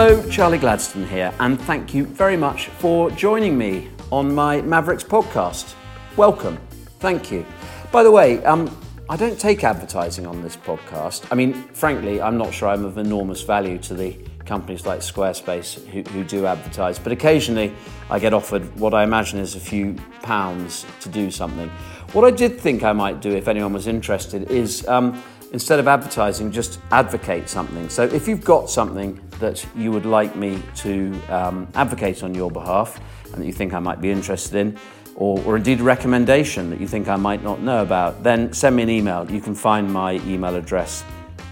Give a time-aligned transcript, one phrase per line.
[0.00, 5.02] Hello, Charlie Gladstone here, and thank you very much for joining me on my Mavericks
[5.02, 5.74] podcast.
[6.16, 6.56] Welcome.
[7.00, 7.44] Thank you.
[7.90, 8.70] By the way, um,
[9.10, 11.26] I don't take advertising on this podcast.
[11.32, 15.84] I mean, frankly, I'm not sure I'm of enormous value to the companies like Squarespace
[15.88, 17.74] who, who, do advertise, but occasionally
[18.08, 21.70] I get offered what I imagine is a few pounds to do something.
[22.12, 25.20] What I did think I might do, if anyone was interested, is um,
[25.52, 27.88] instead of advertising, just advocate something.
[27.88, 32.50] So if you've got something that you would like me to um, advocate on your
[32.50, 33.00] behalf
[33.32, 34.78] and that you think I might be interested in,
[35.14, 38.76] or, or indeed a recommendation that you think I might not know about, then send
[38.76, 39.30] me an email.
[39.30, 41.04] You can find my email address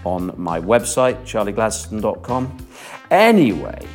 [0.03, 2.67] on my website, charliegladstone.com.
[3.11, 3.87] Anyway,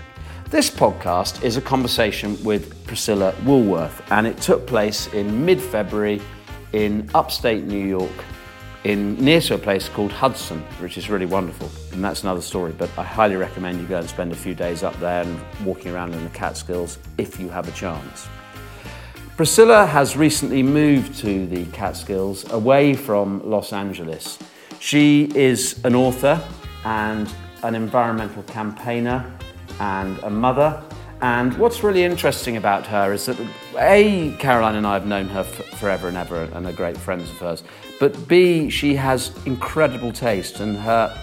[0.50, 6.20] this podcast is a conversation with Priscilla Woolworth, and it took place in mid February
[6.72, 8.12] in upstate New York,
[8.84, 11.70] in near to a place called Hudson, which is really wonderful.
[11.92, 14.82] And that's another story, but I highly recommend you go and spend a few days
[14.82, 18.28] up there and walking around in the Catskills if you have a chance.
[19.36, 24.38] Priscilla has recently moved to the Catskills away from Los Angeles.
[24.78, 26.42] She is an author
[26.84, 29.32] and an environmental campaigner
[29.80, 30.82] and a mother.
[31.22, 33.38] And what's really interesting about her is that
[33.78, 37.30] A, Caroline and I have known her f- forever and ever and are great friends
[37.30, 37.62] of hers.
[38.00, 41.16] But B, she has incredible taste and her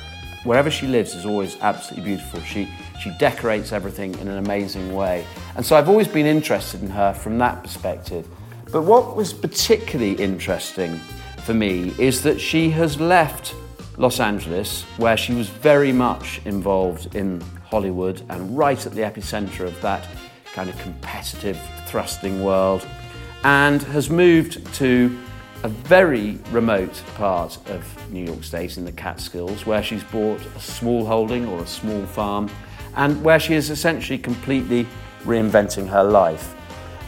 [0.45, 2.39] wherever she lives is always absolutely beautiful.
[2.41, 2.69] She
[3.02, 5.25] she decorates everything in an amazing way.
[5.58, 8.25] And so I've always been interested in her from that perspective.
[8.72, 10.97] But what was particularly interesting
[11.44, 13.53] for me is that she has left
[13.97, 19.62] Los Angeles, where she was very much involved in Hollywood and right at the epicenter
[19.62, 20.08] of that
[20.53, 22.86] kind of competitive, thrusting world,
[23.44, 25.17] and has moved to
[25.64, 30.59] a very remote part of New York State in the Catskills, where she's bought a
[30.59, 32.50] small holding or a small farm
[32.96, 34.88] and where she is essentially completely
[35.24, 36.56] reinventing her life.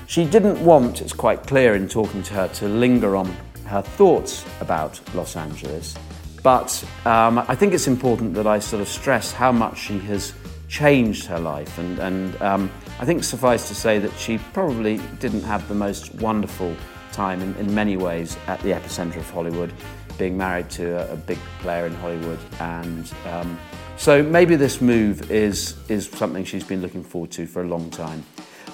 [0.08, 3.34] She didn't want, it's quite clear in talking to her, to linger on
[3.66, 5.96] her thoughts about Los Angeles,
[6.44, 10.34] but um, I think it's important that I sort of stress how much she has
[10.72, 15.44] changed her life, and, and um, I think suffice to say that she probably didn't
[15.44, 16.74] have the most wonderful
[17.12, 19.74] time in, in many ways at the epicenter of Hollywood,
[20.18, 23.60] being married to a, a big player in Hollywood and um,
[24.02, 27.92] so maybe this move is, is something she's been looking forward to for a long
[27.92, 28.26] time.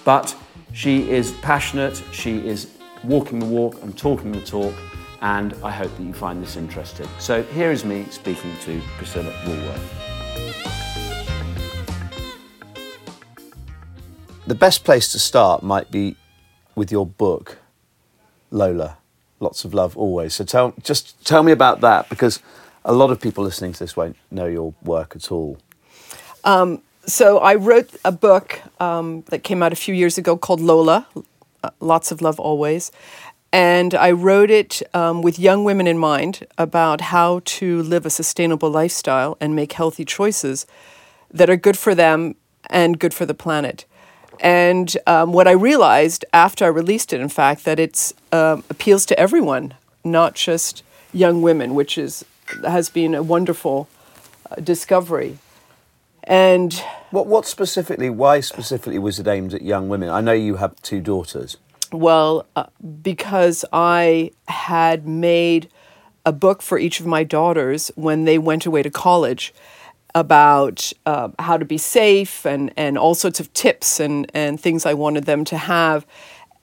[0.05, 0.33] But
[0.71, 4.73] she is passionate, she is walking the walk and talking the talk,
[5.21, 7.09] and I hope that you find this interesting.
[7.19, 10.16] So here is me speaking to Priscilla Woolworth.
[14.47, 16.15] The best place to start might be
[16.73, 17.57] with your book,
[18.49, 18.97] Lola.
[19.41, 20.35] Lots of love always.
[20.35, 22.41] So tell, just tell me about that because
[22.85, 25.57] a lot of people listening to this won't know your work at all.
[26.45, 30.61] Um, so I wrote a book um, that came out a few years ago called
[30.61, 31.07] Lola,
[31.61, 32.89] uh, Lots of Love Always.
[33.51, 38.09] And I wrote it um, with young women in mind about how to live a
[38.09, 40.65] sustainable lifestyle and make healthy choices
[41.29, 42.35] that are good for them
[42.69, 43.83] and good for the planet.
[44.39, 49.05] And um, what I realized after I released it, in fact, that it um, appeals
[49.07, 50.83] to everyone, not just
[51.13, 52.25] young women, which is
[52.65, 53.89] has been a wonderful
[54.49, 55.37] uh, discovery.
[56.23, 56.73] And
[57.11, 60.09] what, what specifically, why specifically was it aimed at young women?
[60.09, 61.57] I know you have two daughters.
[61.91, 62.65] Well, uh,
[63.01, 65.69] because I had made
[66.25, 69.53] a book for each of my daughters when they went away to college
[70.15, 74.85] about uh, how to be safe and, and all sorts of tips and, and things
[74.85, 76.05] I wanted them to have.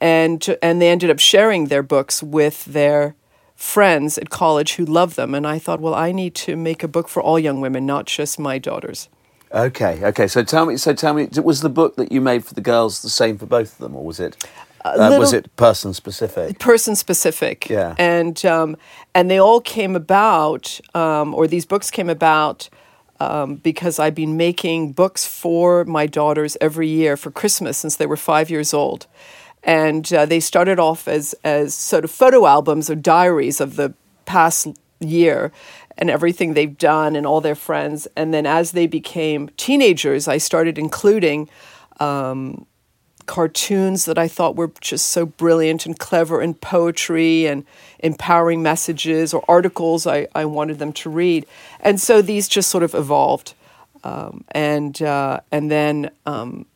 [0.00, 3.15] And, to, and they ended up sharing their books with their
[3.55, 5.34] friends at college who love them.
[5.34, 8.06] And I thought, well, I need to make a book for all young women, not
[8.06, 9.09] just my daughters.
[9.53, 10.26] Okay, okay.
[10.26, 13.03] So tell me, so tell me, was the book that you made for the girls
[13.03, 14.44] the same for both of them, or was it?
[14.84, 16.58] Uh, was it person specific?
[16.58, 17.70] Person specific.
[17.70, 17.94] Yeah.
[17.97, 18.76] And um,
[19.14, 22.69] and they all came about, um, or these books came about.
[23.20, 28.06] Um, because I've been making books for my daughters every year for Christmas since they
[28.06, 29.06] were five years old
[29.64, 33.94] and uh, they started off as as sort of photo albums or diaries of the
[34.26, 34.69] past
[35.00, 35.52] year
[35.96, 38.06] and everything they've done and all their friends.
[38.16, 41.49] And then as they became teenagers, I started including
[42.00, 42.66] um,
[43.26, 47.65] cartoons that I thought were just so brilliant and clever, and poetry and
[47.99, 51.47] empowering messages or articles I, I wanted them to read.
[51.81, 53.55] And so these just sort of evolved.
[54.03, 56.67] Um, and uh, and then um,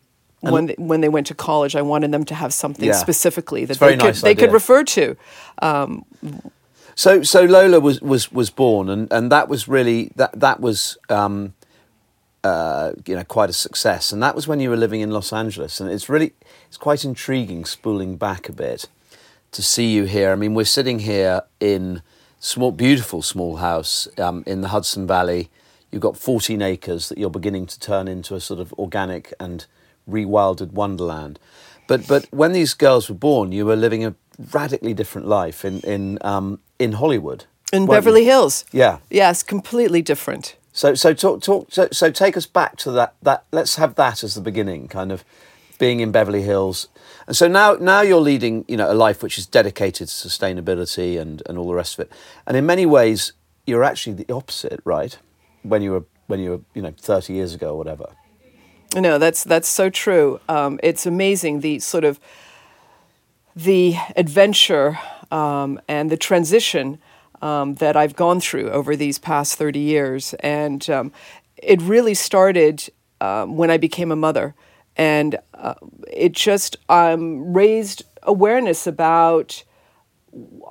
[0.42, 2.92] and when they, when they went to college, I wanted them to have something yeah.
[2.92, 5.16] specifically that they could nice they could refer to.
[5.60, 6.04] Um,
[6.94, 10.96] so so Lola was was was born, and and that was really that that was.
[11.08, 11.54] Um,
[12.44, 15.32] uh, you know, quite a success, and that was when you were living in Los
[15.32, 15.80] Angeles.
[15.80, 16.32] And it's really,
[16.66, 18.88] it's quite intriguing, spooling back a bit,
[19.52, 20.32] to see you here.
[20.32, 22.02] I mean, we're sitting here in
[22.40, 25.50] small, beautiful small house um, in the Hudson Valley.
[25.90, 29.66] You've got 14 acres that you're beginning to turn into a sort of organic and
[30.08, 31.38] rewilded wonderland.
[31.86, 34.14] But but when these girls were born, you were living a
[34.52, 37.46] radically different life in in um, in Hollywood.
[37.72, 38.30] In Beverly you?
[38.30, 38.64] Hills.
[38.72, 38.98] Yeah.
[39.10, 40.56] Yes, completely different.
[40.72, 44.22] So so talk talk so, so take us back to that that let's have that
[44.22, 45.24] as the beginning, kind of
[45.78, 46.88] being in Beverly Hills.
[47.26, 51.18] And so now now you're leading, you know, a life which is dedicated to sustainability
[51.18, 52.12] and, and all the rest of it.
[52.46, 53.32] And in many ways
[53.66, 55.18] you're actually the opposite, right?
[55.62, 58.06] When you were when you were, you know, 30 years ago or whatever.
[58.94, 60.40] No, that's that's so true.
[60.48, 62.18] Um, it's amazing the sort of
[63.54, 64.98] the adventure
[65.30, 66.98] um, and the transition
[67.42, 71.12] um, that I've gone through over these past thirty years, and um,
[71.56, 72.88] it really started
[73.20, 74.54] um, when I became a mother,
[74.96, 75.74] and uh,
[76.10, 79.64] it just um, raised awareness about.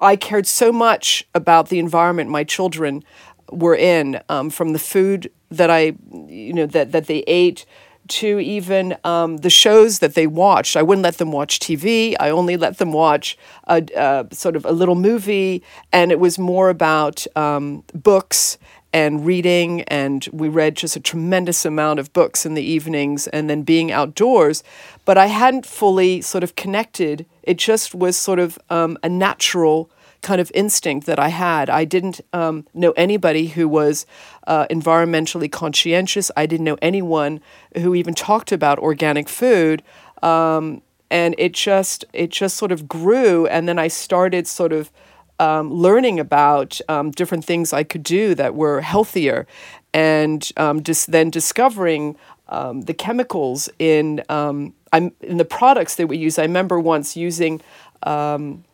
[0.01, 3.03] I cared so much about the environment my children
[3.51, 5.93] were in, um, from the food that I,
[6.27, 7.65] you know, that that they ate
[8.09, 10.75] to even um, the shows that they watched.
[10.75, 12.15] I wouldn't let them watch TV.
[12.19, 16.69] I only let them watch a, sort of a little movie, and it was more
[16.69, 18.57] about um, books
[18.93, 19.81] and reading.
[19.83, 23.91] And we read just a tremendous amount of books in the evenings, and then being
[23.91, 24.63] outdoors.
[25.05, 27.25] But I hadn't fully sort of connected.
[27.43, 29.89] It just was sort of um, a natural
[30.27, 31.69] kind of instinct that I had.
[31.69, 34.05] I didn't um, know anybody who was
[34.45, 36.29] uh, environmentally conscientious.
[36.35, 37.39] I didn't know anyone
[37.77, 39.83] who even talked about organic food.
[40.21, 44.91] Um, and it just it just sort of grew, and then I started sort of
[45.39, 49.47] um, learning about um, different things I could do that were healthier,
[49.93, 52.17] and um, just then discovering
[52.49, 56.37] um, the chemicals in um, I'm in the products that we use.
[56.37, 57.61] I remember once using
[58.03, 58.65] um,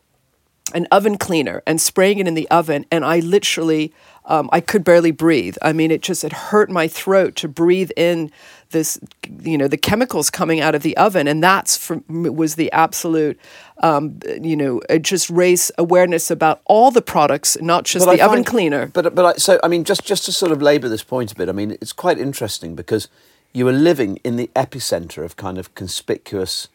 [0.73, 3.93] an oven cleaner and spraying it in the oven, and I literally
[4.25, 5.57] um, I could barely breathe.
[5.61, 8.31] I mean, it just it hurt my throat to breathe in
[8.69, 8.97] this,
[9.41, 13.37] you know, the chemicals coming out of the oven, and that's for was the absolute,
[13.79, 18.21] um, you know, it just raise awareness about all the products, not just But the
[18.21, 18.87] I oven find- cleaner.
[18.87, 21.35] But but I, so I mean, just just to sort of labour this point a
[21.35, 21.49] bit.
[21.49, 23.09] I mean, it's quite interesting because
[23.51, 26.69] you were living in the epicenter of kind of conspicuous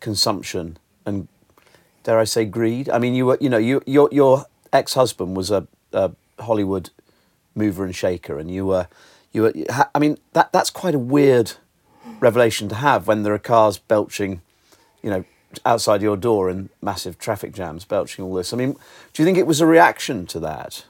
[0.00, 1.26] consumption and
[2.02, 2.88] dare I say greed.
[2.88, 6.90] I mean, you were you know you your your ex husband was a, a Hollywood
[7.54, 8.88] mover and shaker, and you were
[9.32, 9.52] you were.
[9.94, 11.52] I mean, that that's quite a weird
[12.20, 14.42] revelation to have when there are cars belching,
[15.02, 15.24] you know.
[15.66, 18.52] Outside your door and massive traffic jams, belching all this.
[18.52, 18.76] I mean,
[19.12, 20.84] do you think it was a reaction to that?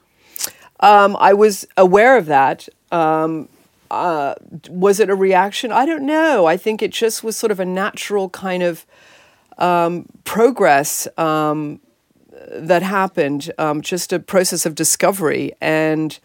[0.81, 2.69] Um, I was aware of that.
[2.93, 3.49] Um,
[3.91, 4.35] uh,
[4.69, 5.73] was it a reaction?
[5.73, 6.47] I don't know.
[6.47, 8.87] I think it just was sort of a natural kind of
[9.61, 11.81] um, progress um,
[12.53, 15.53] that happened, um, just a process of discovery.
[15.61, 16.19] And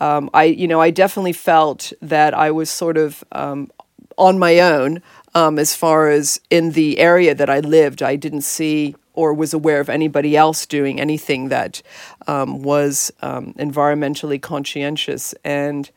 [0.00, 3.70] um, I, you know, I definitely felt that I was sort of um,
[4.16, 5.02] on my own
[5.34, 8.02] as far as in the area that I lived.
[8.02, 11.82] I didn't see or was aware of anybody else doing anything that
[12.26, 15.34] um, was um, environmentally conscientious.
[15.44, 15.90] And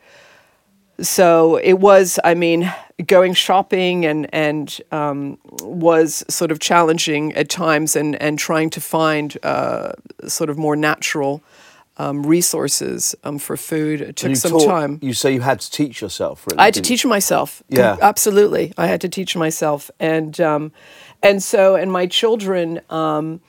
[1.00, 2.72] so it was, I mean,
[3.06, 8.80] going shopping and, and um, was sort of challenging at times and, and trying to
[8.80, 9.92] find uh,
[10.26, 11.42] sort of more natural
[11.96, 14.00] um, resources um, for food.
[14.00, 14.98] It took some taught- time.
[15.02, 16.46] You say you had to teach yourself.
[16.46, 17.62] Really, I had to teach myself.
[17.68, 17.96] Yeah.
[18.00, 18.72] absolutely.
[18.76, 20.72] I had to teach myself, and um,
[21.22, 22.80] and so and my children.
[22.90, 23.40] Um,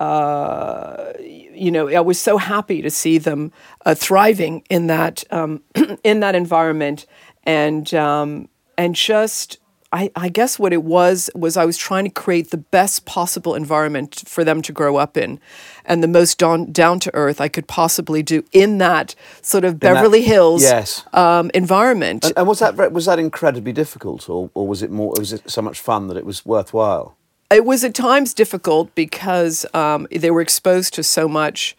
[0.00, 3.52] uh, you know, I was so happy to see them
[3.86, 5.62] uh, thriving in that um,
[6.04, 7.06] in that environment,
[7.44, 9.58] and um, and just.
[9.92, 13.54] I, I guess what it was was I was trying to create the best possible
[13.54, 15.38] environment for them to grow up in,
[15.84, 19.78] and the most down down to earth I could possibly do in that sort of
[19.78, 21.04] that- Beverly Hills yes.
[21.12, 22.24] um, environment.
[22.24, 25.14] And, and was that was that incredibly difficult, or, or was it more?
[25.16, 27.16] Was it so much fun that it was worthwhile?
[27.52, 31.76] It was at times difficult because um, they were exposed to so much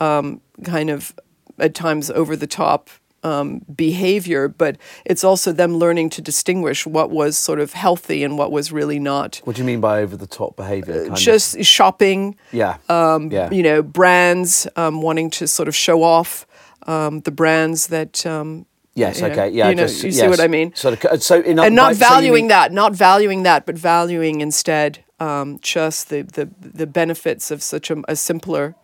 [0.00, 1.14] um, kind of
[1.58, 2.88] at times over the top
[3.22, 8.38] um, behavior, but it's also them learning to distinguish what was sort of healthy and
[8.38, 9.40] what was really not.
[9.44, 10.94] What do you mean by over the top behaviour?
[11.02, 13.50] Kind of- Just shopping, yeah, um, yeah.
[13.50, 16.46] you know, brands um, wanting to sort of show off
[16.86, 18.24] um, the brands that.
[18.24, 19.68] Um, yes, you know, okay, yeah.
[19.68, 20.74] you know, just- you see what I mean?
[20.74, 23.76] Sort of, so in and not by- so valuing mean- that, not valuing that, but
[23.76, 28.76] valuing instead um, just the, the the benefits of such a, a simpler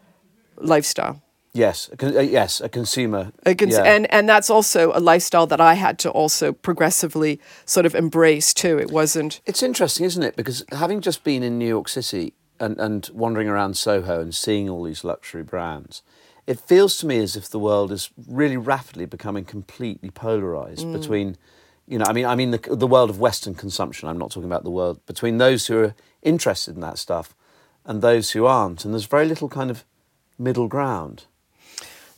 [0.56, 1.22] lifestyle.
[1.56, 3.30] Yes, a uh, yes, a consumer.
[3.46, 3.84] A cons- yeah.
[3.84, 8.52] and and that's also a lifestyle that I had to also progressively sort of embrace
[8.52, 8.76] too.
[8.76, 10.34] It wasn't It's interesting, isn't it?
[10.34, 14.68] Because having just been in New York City and, and wandering around Soho and seeing
[14.68, 16.02] all these luxury brands,
[16.44, 21.37] it feels to me as if the world is really rapidly becoming completely polarized between,
[21.87, 24.08] you know, I mean, I mean the, the world of Western consumption.
[24.08, 27.37] I'm not talking about the world between those who are interested in that stuff
[27.84, 28.84] and those who aren't.
[28.84, 29.84] And there's very little kind of
[30.37, 31.26] middle ground.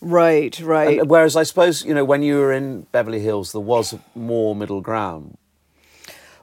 [0.00, 1.00] Right, right.
[1.00, 4.54] And whereas I suppose, you know, when you were in Beverly Hills, there was more
[4.54, 5.36] middle ground.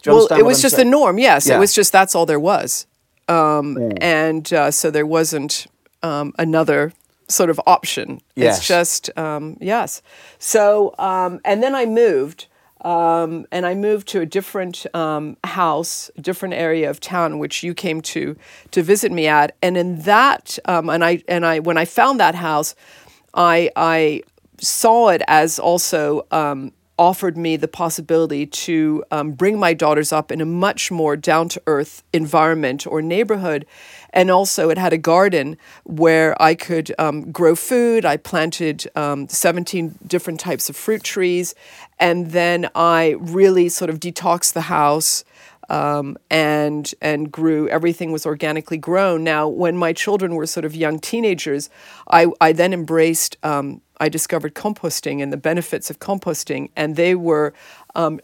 [0.06, 0.88] Well, it was I'm just saying?
[0.88, 1.18] the norm.
[1.18, 1.56] Yes, Yeah.
[1.56, 2.88] it was just that's all there was,
[3.30, 5.66] um, and uh, so there wasn't
[6.02, 6.92] um, another
[7.30, 8.20] sort of option.
[8.36, 8.58] Yes.
[8.58, 10.02] It's just um, yes.
[10.40, 12.48] So um, and then I moved.
[12.86, 17.64] Um, and I moved to a different um, house, a different area of town, which
[17.64, 18.36] you came to
[18.72, 19.56] to visit me at.
[19.62, 22.76] And in that, um, and I and I when I found that house,
[23.34, 24.24] I I
[24.60, 30.32] saw it as also um, offered me the possibility to um, bring my daughters up
[30.32, 33.66] in a much more down to earth environment or neighborhood.
[34.12, 38.06] And also, it had a garden where I could um, grow food.
[38.06, 41.56] I planted um, 17 different types of fruit trees.
[42.00, 45.24] And then I really sort of detoxed the house
[45.70, 47.68] um, and and grew.
[47.70, 49.24] Everything was organically grown.
[49.24, 51.70] Now, when my children were sort of young teenagers,
[52.10, 53.38] I I then embraced.
[53.44, 57.54] Um, I discovered composting and the benefits of composting, and they were,
[57.96, 58.20] um,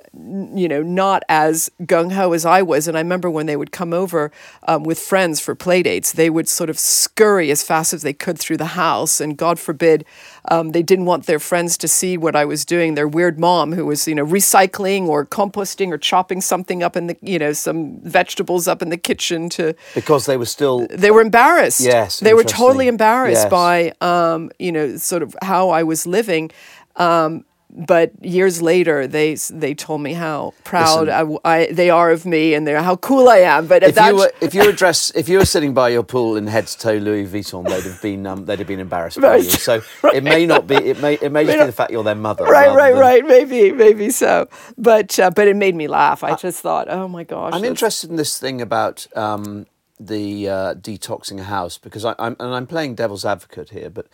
[0.55, 2.87] you know, not as gung ho as I was.
[2.87, 4.31] And I remember when they would come over
[4.67, 8.13] um, with friends for play dates, they would sort of scurry as fast as they
[8.13, 10.05] could through the house, and God forbid,
[10.49, 12.95] um, they didn't want their friends to see what I was doing.
[12.95, 17.07] Their weird mom, who was, you know, recycling or composting or chopping something up in
[17.07, 21.11] the, you know, some vegetables up in the kitchen to Because they were still they
[21.11, 21.81] were embarrassed.
[21.81, 23.49] Yes, they were totally embarrassed Yes.
[23.51, 26.51] by um, you know sort of how I was living.
[26.95, 32.25] Um, but years later, they they told me how proud I, I- they are of
[32.25, 33.67] me and they're how cool I am.
[33.67, 36.35] But if you were if you were dressed if you were sitting by your pool
[36.35, 39.35] in head to toe Louis Vuitton, they'd have been um, they'd have been embarrassed by
[39.37, 39.43] you.
[39.49, 39.81] So
[40.13, 42.43] it may not be it may it may just be the fact you're their mother.
[42.45, 44.47] right, right, than- right, maybe, maybe so.
[44.77, 46.23] But uh, but it made me laugh.
[46.23, 49.67] I just thought, oh my gosh, I'm that's- interested in this thing about um,
[49.99, 54.07] the uh, detoxing a house because I, I'm and I'm playing devil's advocate here, but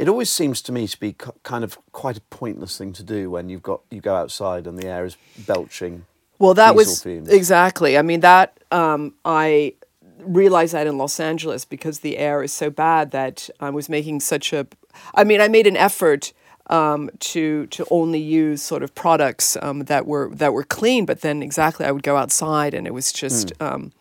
[0.00, 3.30] it always seems to me to be kind of quite a pointless thing to do
[3.30, 6.06] when you've got you go outside and the air is belching.
[6.38, 7.28] Well, that was fumes.
[7.28, 7.98] exactly.
[7.98, 9.74] I mean, that um, I
[10.20, 14.20] realized that in Los Angeles because the air is so bad that I was making
[14.20, 14.66] such a.
[15.14, 16.32] I mean, I made an effort
[16.68, 21.20] um, to to only use sort of products um, that were that were clean, but
[21.20, 23.52] then exactly I would go outside and it was just.
[23.60, 23.92] Um,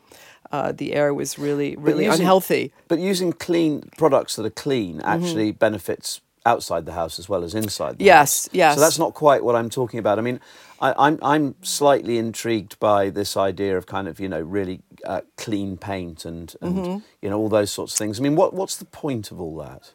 [0.52, 1.84] uh, the air was really, Hmm.
[1.84, 2.72] But really using- unhealthy.
[2.88, 5.08] But using clean products that are clean Mm-hmm.
[5.26, 7.98] actually benefits outside the house as well as inside.
[8.00, 8.50] The Yes, house.
[8.54, 8.76] yes.
[8.76, 10.18] So that's not quite what I'm talking about.
[10.18, 10.40] I mean,
[10.82, 15.22] I, I'm I'm slightly intrigued by this idea of kind of you know really uh,
[15.38, 16.98] clean paint and and Mm-hmm.
[17.22, 18.20] you know all those sorts of things.
[18.20, 19.92] I mean, what what's the point of all that?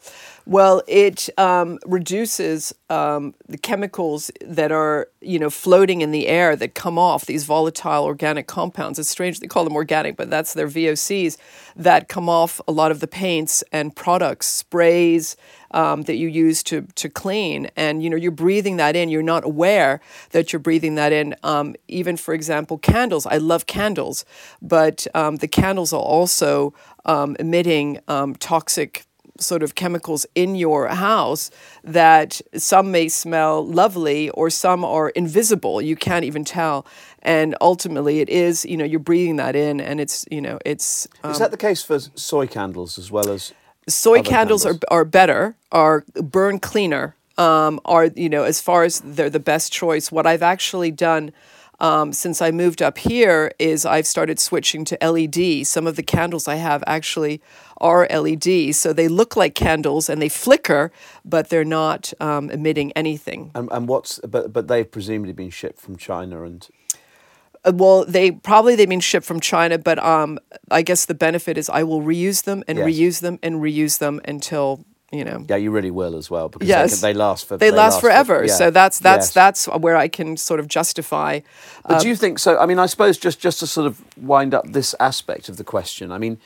[0.47, 6.55] Well, it um, reduces um, the chemicals that are, you know, floating in the air
[6.55, 8.99] that come off these volatile organic compounds.
[8.99, 11.39] It's strange they call them organic, but that's their VOCs
[11.77, 15.35] that come off a lot of the paints and products, sprays
[15.71, 17.71] um, that you use to to clean.
[17.75, 19.09] And you know, you're breathing that in.
[19.09, 20.01] You're not aware
[20.33, 21.35] that you're breathing that in.
[21.43, 23.27] Um, even, for example, candles.
[23.27, 24.25] I love candles,
[24.61, 29.07] but um, the candles are also um, emitting um, toxic
[29.41, 31.51] sort of chemicals in your house
[31.83, 36.87] that some may smell lovely or some are invisible you can't even tell
[37.23, 41.09] and ultimately it is you know you're breathing that in and it's you know it's
[41.25, 43.53] um, Is that the case for soy candles as well as?
[43.89, 44.85] soy candles, candles?
[44.93, 49.41] are are better are burn cleaner um, are you know as far as they're the
[49.41, 51.33] best choice what i've actually done
[51.81, 55.67] um, since I moved up here is I've started switching to LED.
[55.67, 57.43] Some of the candles I have actually
[57.79, 60.93] are LED, so they look like candles and they flicker,
[61.25, 63.51] but they're not um, emitting anything.
[63.55, 66.67] And, and what's but but they've presumably been shipped from China and
[67.65, 70.39] Uh, well, they probably they've been shipped from China, but um,
[70.71, 72.87] I guess the benefit is I will reuse them and Yes.
[72.87, 76.69] reuse them and reuse them until you know yeah, you really will as well because
[76.69, 78.45] yes, they, can, they last for they, last, forever.
[78.45, 78.55] yeah.
[78.55, 79.35] So that's that's Yes.
[79.35, 81.41] that's where I can sort of justify.
[81.87, 82.59] But do you think so?
[82.59, 85.65] I mean, I suppose just just to sort of wind up this aspect of the
[85.65, 86.11] question.
[86.13, 86.39] I mean,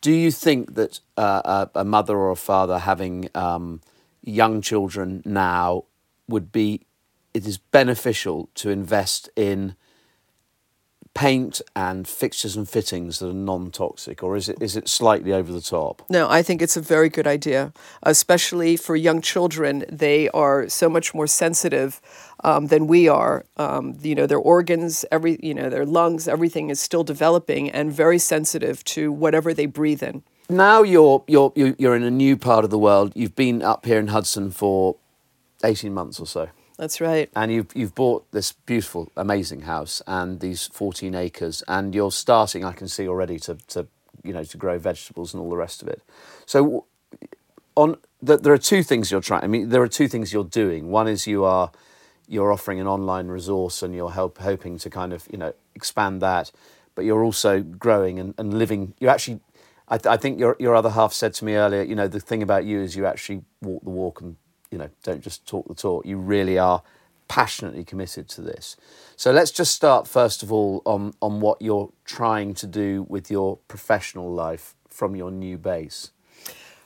[0.00, 3.80] do you think that uh, a, a mother or a father having um,
[4.22, 5.84] young children now
[6.28, 6.86] would be
[7.34, 9.74] it is beneficial to invest in
[11.12, 15.52] paint and fixtures and fittings that are non-toxic, or is it is it slightly over
[15.52, 16.02] the top?
[16.08, 19.84] No, I think it's a very good idea, especially for young children.
[19.88, 22.00] They are so much more sensitive
[22.44, 23.44] um, than we are.
[23.56, 27.92] Um, you know, their organs, every you know, their lungs, everything is still developing and
[27.92, 30.22] very sensitive to whatever they breathe in.
[30.48, 33.12] Now you're you're you're you're in a new part of the world.
[33.16, 34.96] You've been up here in Hudson for
[35.64, 36.48] eighteen months or so.
[36.80, 37.28] That's right.
[37.36, 42.64] and you've you've bought this beautiful, amazing house and these 14 acres, and you're starting.
[42.64, 43.86] I can see already to to
[44.24, 46.00] you know to grow vegetables and all the rest of it.
[46.46, 46.86] So,
[47.74, 49.44] on the, there are two things you're trying.
[49.44, 50.88] I mean, there are two things you're doing.
[50.88, 51.70] One is you are
[52.26, 56.22] you're offering an online resource and you're help, hoping to kind of you know expand
[56.22, 56.50] that,
[56.94, 58.94] but you're also growing and, and living.
[58.98, 59.40] You actually,
[59.86, 61.82] I, th- I think your your other half said to me earlier.
[61.82, 64.36] You know, the thing about you is you actually walk the walk and
[64.70, 66.06] you know don't just talk the talk.
[66.06, 66.82] You really are
[67.28, 68.76] passionately committed to this.
[69.16, 73.30] So let's just start first of all on on what you're trying to do with
[73.30, 76.10] your professional life from your new base.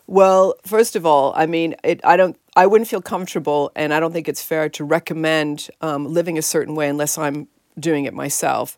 [0.06, 4.00] Well, first of all, I mean, it, I don't, I wouldn't feel comfortable, and I
[4.00, 7.48] don't think it's fair to recommend um, living a certain way unless I'm
[7.78, 8.76] doing it myself.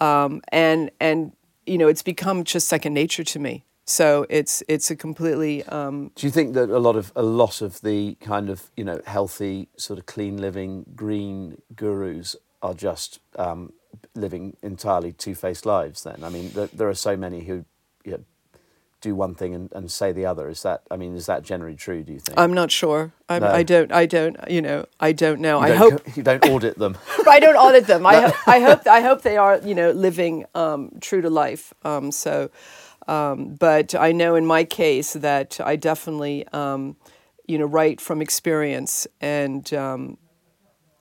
[0.00, 1.32] Um, and and
[1.66, 3.64] you know, it's become just second nature to me.
[3.88, 7.62] So it's it's a completely um, Do you think that a lot of a lot
[7.62, 13.20] of the kind of you know healthy sort of clean living green gurus are just
[13.36, 13.72] um,
[14.14, 16.02] living entirely two faced lives?
[16.02, 17.64] Then I mean, there, there are so many who
[18.04, 18.20] you know,
[19.00, 20.50] do one thing and, and say the other.
[20.50, 22.02] Is that I mean, is that generally true?
[22.02, 22.38] Do you think?
[22.38, 23.14] I'm not sure.
[23.30, 23.48] I'm, No.
[23.48, 23.90] I don't.
[23.90, 24.36] I don't.
[24.50, 24.84] You know.
[25.00, 25.60] I don't know.
[25.60, 26.04] I don't hope.
[26.04, 26.98] co- you don't audit them.
[27.26, 28.04] I don't audit them.
[28.04, 31.72] I, ho- I hope I hope they are you know living um, true to life.
[31.84, 32.50] Um, so,
[33.08, 36.96] um, but I know in my case that I definitely um,
[37.46, 40.18] you know write from experience and um,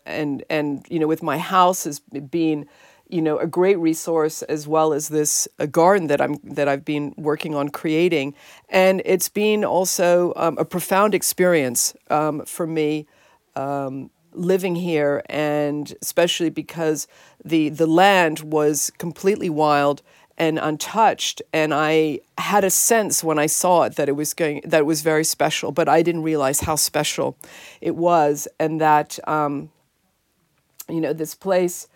[0.06, 2.68] and and you know with my house as being
[3.10, 6.86] you know a great resource as well as this a garden that I'm that I've
[6.86, 8.34] been working on creating.
[8.70, 13.06] And it's been also um, a profound experience um, for me
[13.56, 15.24] um, living here.
[15.30, 17.08] And especially because
[17.44, 20.02] the the land was completely wild
[20.38, 24.62] and untouched and I had a sense when I saw it that it was going
[24.66, 27.36] that it was very special but I didn't realize how special
[27.82, 29.70] it was and that um,
[30.90, 31.88] you know this place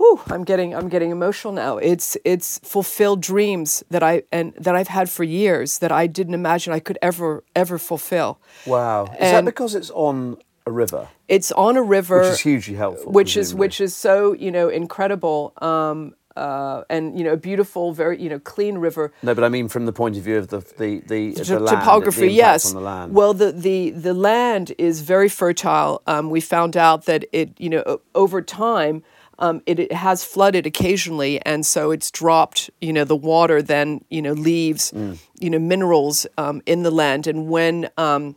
[0.00, 1.76] Whew, I'm getting I'm getting emotional now.
[1.76, 6.32] It's it's fulfilled dreams that I and that I've had for years that I didn't
[6.32, 8.38] imagine I could ever ever fulfill.
[8.64, 9.04] Wow.
[9.12, 13.12] Is that because it's on a river, It's on a river, which is hugely helpful?
[13.12, 18.16] which is which is so you know incredible um, uh, and you know beautiful, very
[18.22, 19.12] you know clean river.
[19.22, 21.78] No, but I mean from the point of view of the the the, the land,
[21.78, 22.66] topography, the yes.
[22.66, 23.12] on the land.
[23.14, 26.02] Well, the, the the land is very fertile.
[26.06, 29.02] Um, we found out that it, you know, over time,
[29.38, 32.70] um, it, it has flooded occasionally, and so it's dropped.
[32.80, 35.18] You know, the water then you know leaves, Mm.
[35.40, 37.26] you know, minerals um, in the land.
[37.26, 38.34] And when um,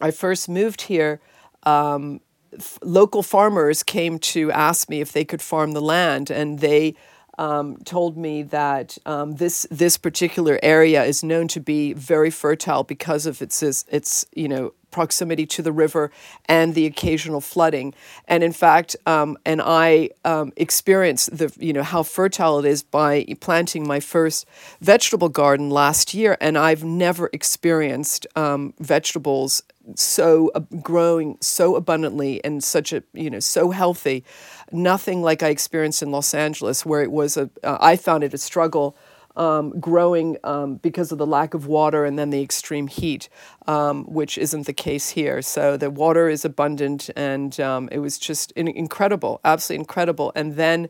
[0.00, 1.20] I first moved here,
[1.62, 2.20] um,
[2.52, 6.94] f- local farmers came to ask me if they could farm the land, and they
[7.38, 12.84] um, told me that um, this this particular area is known to be very fertile
[12.84, 16.12] because of its its, its you know proximity to the river
[16.46, 17.94] and the occasional flooding.
[18.28, 22.82] And in fact, um, and I um, experienced the you know how fertile it is
[22.82, 24.46] by planting my first
[24.80, 29.62] vegetable garden last year, and I've never experienced um, vegetables
[29.96, 34.24] so uh, growing so abundantly and such a you know so healthy.
[34.70, 38.34] Nothing like I experienced in Los Angeles, where it was a uh, I found it
[38.34, 38.96] a struggle
[39.36, 43.28] um, growing um, because of the lack of water and then the extreme heat,
[43.66, 45.42] um, which isn't the case here.
[45.42, 50.32] So the water is abundant, and um, it was just in- incredible, absolutely incredible.
[50.34, 50.88] And then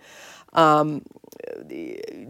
[0.53, 1.05] um,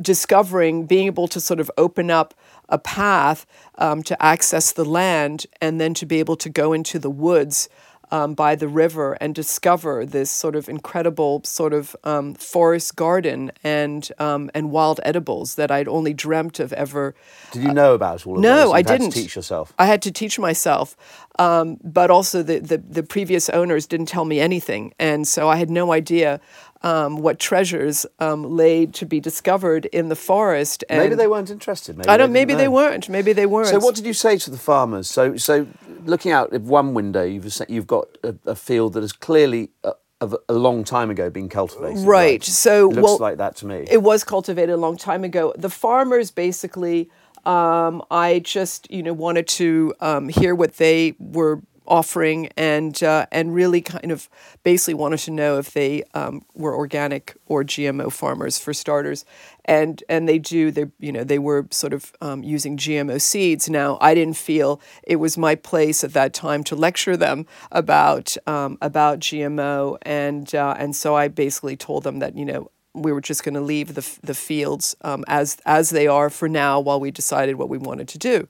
[0.01, 2.35] discovering, being able to sort of open up
[2.69, 3.47] a path
[3.79, 7.69] um, to access the land, and then to be able to go into the woods.
[8.13, 13.51] Um, by the river and discover this sort of incredible sort of um, forest garden
[13.65, 17.15] and um, and wild edibles that I'd only dreamt of ever
[17.53, 19.13] Did you know about all of uh, no, I had didn't.
[19.13, 19.73] teach yourself.
[19.79, 20.95] I had to teach myself,
[21.39, 25.57] um, but also the, the the previous owners didn't tell me anything, and so I
[25.57, 26.39] had no idea
[26.83, 30.85] um, what treasures um, lay to be discovered in the forest.
[30.89, 31.97] And Maybe they weren't interested.
[31.97, 32.29] Maybe I don't.
[32.29, 33.09] didn't Maybe they weren't.
[33.09, 33.69] Maybe they weren't.
[33.69, 35.09] So what did you say to the farmers?
[35.09, 35.67] So so
[36.05, 39.93] looking out of one window, you've you've got a, a field that has clearly uh,
[40.23, 42.07] of a long time ago been cultivated.
[42.07, 42.43] Right.
[42.45, 43.85] So, it looks well, like that to me.
[43.91, 45.53] It was cultivated a long time ago.
[45.59, 47.11] The farmers basically,
[47.45, 51.61] um, I just you know wanted to um, hear what they were
[51.93, 54.29] offering and uh, and really kind of
[54.63, 59.27] basically wanted to know if they um, were organic or GMO farmers for starters,
[59.67, 63.69] and and they do they you know they were sort of um, using GMO seeds.
[63.69, 68.39] Now I didn't feel it was my place at that time to lecture them about
[68.47, 73.13] um, about GMO, and uh, and so I basically told them that you know we
[73.13, 76.81] were just going to leave the the fields um, as as they are for now
[76.81, 78.49] while we decided what we wanted to do.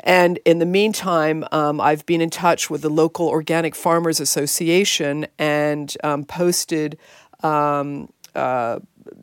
[0.00, 5.26] And in the meantime, um, I've been in touch with the local Organic Farmers Association
[5.38, 6.98] and um, posted
[7.42, 8.78] um, uh,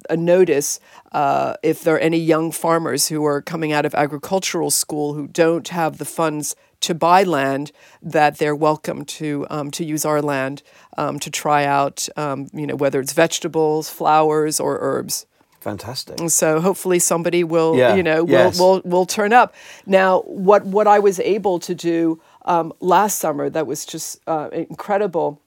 [0.09, 0.79] a notice
[1.11, 5.27] uh, if there are any young farmers who are coming out of agricultural school who
[5.27, 10.21] don't have the funds to buy land, that they're welcome to um, to use our
[10.21, 10.61] land
[10.97, 15.25] um, to try out, um, you know, whether it's vegetables, flowers, or herbs.
[15.65, 16.19] Fantastic.
[16.19, 18.59] And so hopefully somebody will, Yeah, you know, will, yes.
[18.59, 19.55] will will turn up.
[19.87, 24.49] Now, what what I was able to do um, last summer that was just uh,
[24.53, 25.41] incredible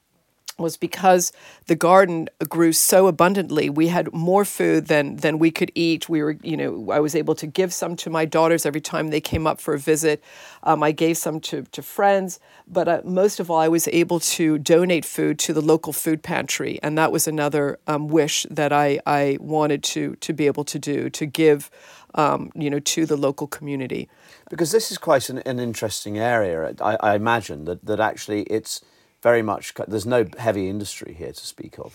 [0.58, 1.32] was because
[1.66, 3.70] the garden grew so abundantly.
[3.70, 6.08] We had more food than than we could eat.
[6.08, 9.08] We were, you know, I was able to give some to my daughters every time
[9.08, 10.22] they came up for a visit.
[10.62, 14.20] Um, I gave some to to friends, but uh, most of all, I was able
[14.20, 18.72] to donate food to the local food pantry, and that was another um, wish that
[18.72, 21.70] I I wanted to to be able to do to give,
[22.14, 24.08] um, you know, to the local community.
[24.50, 26.74] Because this is quite an, an interesting area.
[26.80, 28.82] I, I imagine that, that actually it's
[29.28, 31.90] very much, there's no heavy industry here to speak of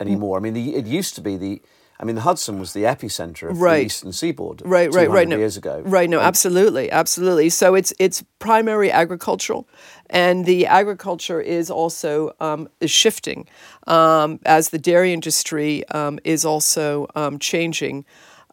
[0.00, 0.34] anymore.
[0.38, 1.60] I mean, the, it used to be the,
[2.00, 3.80] I mean, the Hudson was the epicenter of Right.
[3.80, 5.28] the eastern seaboard right, right, 200 right.
[5.28, 5.82] No, years ago.
[5.84, 6.08] Right.
[6.08, 7.48] No, absolutely, absolutely.
[7.50, 9.62] So it's it's primary agricultural,
[10.24, 13.40] and the agriculture is also um, is shifting
[13.86, 18.04] um, as the dairy industry um, is also um, changing.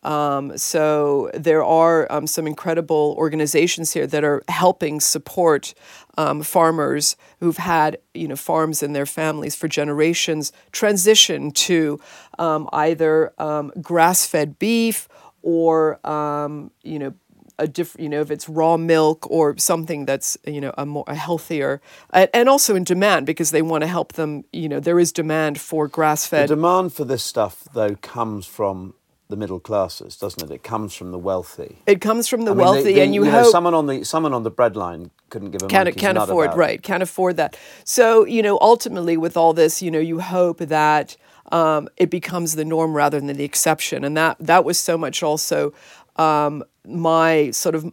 [0.06, 5.74] Um, so there are um, some incredible organizations here that are helping support
[6.18, 12.00] um, farmers who've had you know farms in their families for generations transition to
[12.38, 15.10] um, either um, grass-fed beef
[15.42, 17.14] or um, you know
[17.58, 21.06] a different you know if it's raw milk or something that's you know a more
[21.08, 25.00] a healthier and, also in demand because they want to help them you know there
[25.00, 28.94] is demand for grass-fed demand for this stuff, though, comes from
[29.28, 30.54] the middle classes, doesn't it?
[30.54, 31.80] It comes from the wealthy.
[31.88, 33.88] it comes from the I mean, wealthy the- the- and you, know, hope someone on
[33.88, 37.58] the someone on the breadline couldn't give a can't can't afford right can't afford that
[37.84, 41.18] so you know ultimately with all this you know you hope that
[41.52, 45.24] um, it becomes the norm rather than the exception and that that was so much
[45.24, 45.74] also
[46.18, 47.92] um, my sort of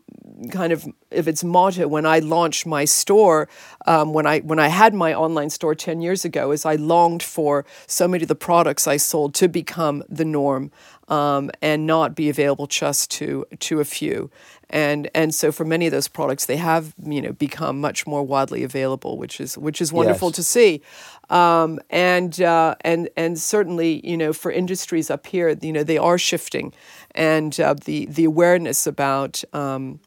[0.50, 3.48] kind of if its motto when I launched my store
[3.86, 7.22] um, when I when I had my online store 10 years ago is I longed
[7.22, 10.70] for so many of the products I sold to become the norm
[11.12, 14.30] um, and not be available just to to a few.
[14.70, 18.22] And and so for many of those products they have you know become much more
[18.32, 20.36] widely available which is which is wonderful Yes.
[20.36, 20.80] to see.
[21.28, 25.98] Um, and uh, and and certainly you know for industries up here you know they
[25.98, 26.72] are shifting.
[27.14, 30.00] And uh, the the awareness about um,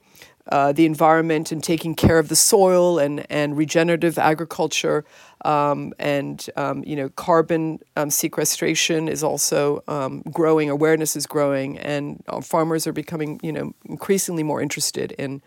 [0.52, 5.06] uh, the environment and taking care of the soil and, and regenerative agriculture.
[5.44, 11.78] Um, and um, you know carbon um, sequestration is also um, growing awareness is growing
[11.78, 15.44] and uh, farmers are becoming you know increasingly more interested in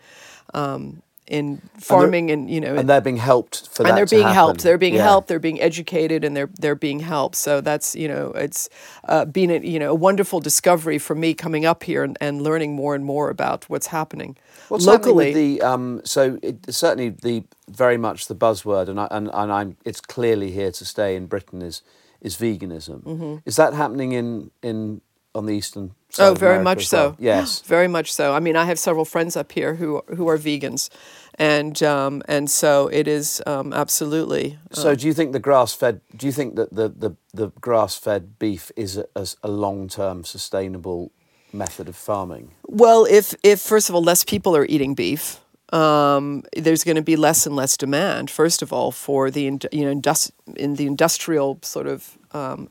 [0.53, 4.23] um, in farming and, you know and they're being helped for that and they're being
[4.23, 4.35] happen.
[4.35, 4.63] helped.
[4.63, 5.03] They're being Yeah.
[5.11, 5.27] helped.
[5.27, 7.35] They're being educated, and they're they're being helped.
[7.35, 8.69] So that's you know it's
[9.07, 12.41] uh, been a, you know a wonderful discovery for me coming up here and, and
[12.41, 14.35] learning more and more about what's happening
[14.69, 15.25] What's happening locally.
[15.27, 19.51] with the um, so it, certainly the very much the buzzword, and I, and and
[19.51, 21.81] I'm it's clearly here to stay in Britain is
[22.21, 23.01] is veganism.
[23.03, 23.35] Mm-hmm.
[23.45, 25.01] Is that happening in in
[25.35, 25.91] on the eastern?
[26.11, 27.11] Side Oh, very America much well?
[27.11, 27.15] so.
[27.19, 27.61] Yes.
[27.75, 28.33] very much so.
[28.33, 30.89] I mean, I have several friends up here who who are vegans,
[31.39, 34.59] and um, and so it is um, absolutely.
[34.73, 36.01] So do you think the grass fed?
[36.15, 40.25] Do you think that the the, the grass fed beef is a, a, long term
[40.25, 41.11] sustainable
[41.53, 42.51] method of farming?
[42.67, 45.39] Well, if if first of all less people are eating beef,
[45.71, 48.29] um, there's going to be less and less demand.
[48.29, 50.01] First of all, for the you know
[50.57, 52.69] in the industrial sort of um,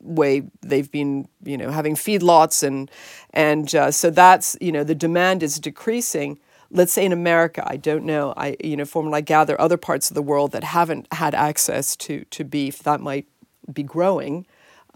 [0.00, 2.90] way they've been you know having feedlots and
[3.32, 6.40] and uh, so that's you know the demand is decreasing.
[6.70, 8.34] Let's say in America, I don't know.
[8.36, 11.34] I you know from what I gather, other parts of the world that haven't had
[11.34, 13.26] access to to beef that might
[13.72, 14.46] be growing.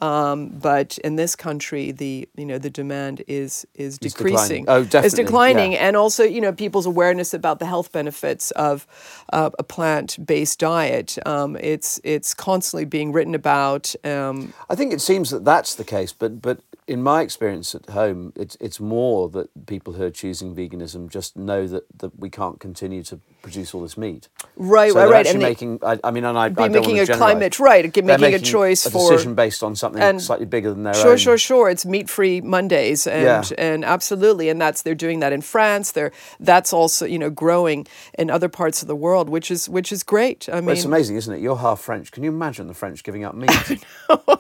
[0.01, 4.65] Um, but in this country, the you know the demand is is It's declining.
[4.65, 4.65] decreasing.
[4.69, 5.87] Oh, It's declining, yeah.
[5.87, 8.87] and also you know people's awareness about the health benefits of
[9.33, 11.19] uh, a plant-based diet.
[11.25, 13.95] Um, it's it's constantly being written about.
[14.05, 17.91] Um, I think it seems that that's the case, but but in my experience at
[17.91, 22.31] home, it's it's more that people who are choosing veganism just know that, that we
[22.31, 24.29] can't continue to produce all this meat.
[24.57, 25.27] Right, so right, right.
[25.27, 25.79] Actually making.
[25.83, 28.39] I, I mean, and I, I Be don't making a climate- right, They're making a
[28.39, 31.17] choice a for- decision based on something and- slightly bigger than their Sure, own.
[31.17, 31.39] sure, sure.
[31.39, 31.71] sure.
[31.71, 33.43] It's meat free Mondays, and Yeah.
[33.59, 35.93] and absolutely, and that's they're doing that in France.
[35.93, 37.87] They're that's also you know growing
[38.19, 40.49] in other parts of the world, which is which is great.
[40.53, 41.41] I mean, it's amazing, isn't it?
[41.41, 42.13] You're half French.
[42.13, 43.85] Can you imagine the French giving up meat?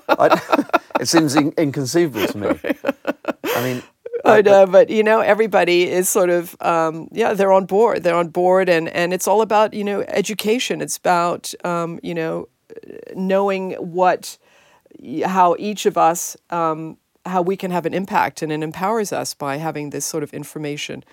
[0.08, 0.40] I
[1.00, 2.48] it seems in, inconceivable to me.
[3.44, 3.82] I mean,
[4.32, 8.02] I know, but you know, everybody is sort of um, yeah, they're on board.
[8.02, 10.80] They're on board, and and it's all about you know education.
[10.80, 12.48] It's about um, you know
[13.14, 14.38] knowing what
[15.24, 19.34] how each of us um, how we can have an impact, and it empowers us
[19.34, 21.04] by having this sort of information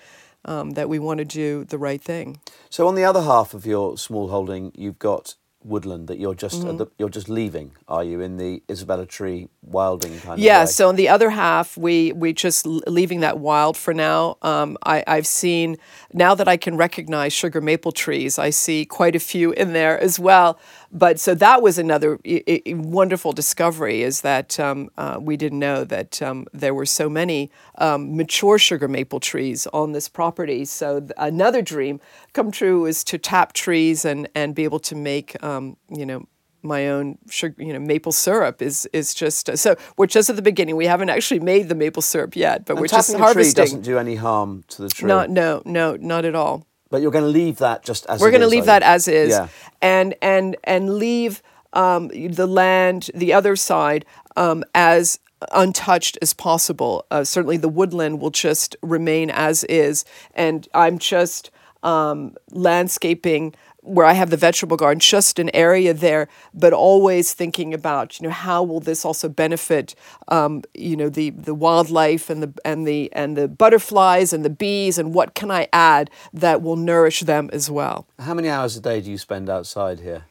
[0.44, 2.40] um, that we want to do the right thing.
[2.68, 6.60] So on the other half of your small holding, you've got woodland that you're just
[6.60, 6.68] Mm-hmm.
[6.68, 7.72] uh, the, you're just leaving.
[7.88, 10.64] Are you in the Isabella Tree wilding kind of Yeah.
[10.66, 14.36] So on the other half, we we just leaving that wild for now.
[14.42, 15.76] Um, I, I've seen
[16.12, 18.38] now that I can recognize sugar maple trees.
[18.38, 20.58] I see quite a few in there as well.
[20.92, 25.60] But so that was another i- i- wonderful discovery is that um, uh, we didn't
[25.60, 30.64] know that um, there were so many um, mature sugar maple trees on this property.
[30.64, 32.00] So th- another dream
[32.32, 36.26] come true is to tap trees and and be able to make um, you know
[36.62, 40.42] my own sugar, you know, maple syrup is is just so we're just at the
[40.42, 40.76] beginning.
[40.76, 43.64] We haven't actually made the maple syrup yet, but And we're just a tree harvesting.
[43.64, 45.08] doesn't do any harm to the tree.
[45.08, 46.66] Not no no not at all.
[46.90, 49.30] But you're going to leave that just as We're going to leave that as is,
[49.30, 49.48] Yeah.
[49.80, 54.04] and and and leave um, the land, the other side,
[54.36, 55.20] um, as
[55.52, 57.06] untouched as possible.
[57.10, 61.50] Uh, certainly, the woodland will just remain as is, and I'm just
[61.84, 67.72] um, landscaping where I have the vegetable garden, just an area there, but always thinking
[67.74, 69.94] about, you know, how will this also benefit,
[70.28, 74.50] um, you know, the the wildlife and the and the and the butterflies and the
[74.50, 78.06] bees, and what can I add that will nourish them as well.
[78.18, 80.24] How many hours a day do you spend outside here?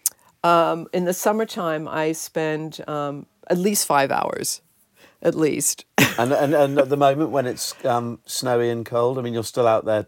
[0.93, 4.62] In the summertime, I spend um, at least five hours,
[5.21, 5.85] at least.
[6.17, 9.43] And, and and at the moment when it's um, snowy and cold, I mean, you're
[9.43, 10.07] still out there.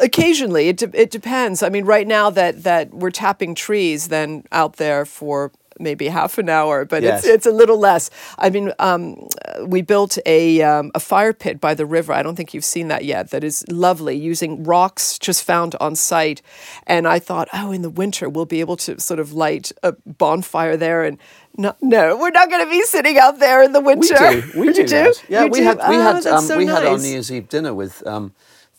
[0.00, 4.44] Occasionally it, de- it depends i mean right now that that we're tapping trees then
[4.52, 7.18] out there for maybe half an hour but Yes.
[7.24, 9.28] it's it's a little less i mean um,
[9.66, 12.88] we built a um, a fire pit by the river i don't think you've seen
[12.88, 16.40] that yet that is lovely using rocks just found on site
[16.86, 19.92] and i thought oh in the winter we'll be able to sort of light a
[20.06, 21.18] bonfire there and
[21.58, 24.14] no, no we're not going to be sitting out there in the winter.
[24.14, 24.60] We do.
[24.60, 24.86] We do.
[24.88, 25.22] that.
[25.28, 25.64] Yeah, You we do?
[25.64, 26.98] had we Oh, had um, so we had our.
[26.98, 28.06] New Year's Eve dinner with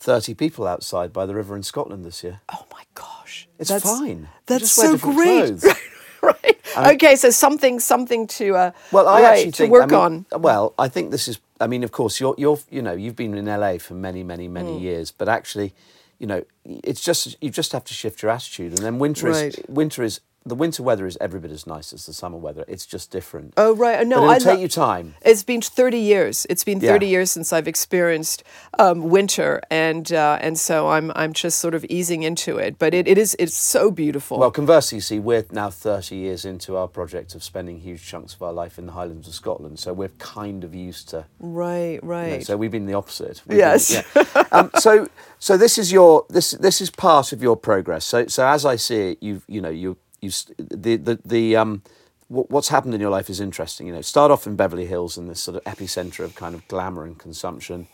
[0.00, 2.40] um, thirty people outside by the river in Scotland this year.
[2.52, 3.48] Oh my gosh.
[3.58, 4.28] It's that's, fine.
[4.46, 5.62] That's so great.
[6.22, 6.58] right.
[6.94, 10.24] okay, so something something to uh Well, I right, actually to think work I mean,
[10.32, 10.40] on.
[10.42, 11.38] Well, I think this is.
[11.60, 14.48] I mean, of course, you're you're you know you've been in LA for many many
[14.48, 14.80] many Mm.
[14.80, 15.74] years, but actually,
[16.18, 19.56] you know, it's just you just have to shift your attitude, and then winter is
[19.68, 22.64] winter is the winter weather is every bit as nice as the summer weather.
[22.68, 23.52] It's just different.
[23.56, 24.06] Oh right.
[24.06, 25.14] No, it'll I take lo- you time.
[25.22, 26.46] It's been 30 years.
[26.48, 27.10] It's been 30 Yeah.
[27.10, 28.44] years since I've experienced
[28.78, 32.78] um, winter, and uh, and so I'm I'm just sort of easing into it.
[32.78, 34.38] But it, it is it's so beautiful.
[34.38, 38.32] Well, conversely, you see, we're now 30 years into our project of spending huge chunks
[38.34, 41.94] of our life in the Highlands of Scotland, so we're kind of used to right,
[41.94, 42.46] you know, right.
[42.46, 43.42] so we've been the opposite.
[43.46, 44.02] We've Yes.
[44.14, 44.44] Been, yeah.
[44.52, 48.04] um, so so this is your this this is part of your progress.
[48.06, 51.82] So so as I see it, you've you know you you the the the um
[52.28, 53.86] what's happened in your life is interesting.
[53.86, 56.66] You know, start off in Beverly Hills in this sort of epicenter of kind of
[56.68, 57.88] glamour and consumption,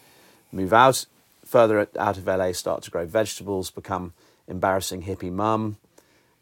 [0.52, 1.06] move out
[1.44, 4.12] further out of LA, start to grow vegetables, become
[4.48, 5.76] embarrassing hippie mum,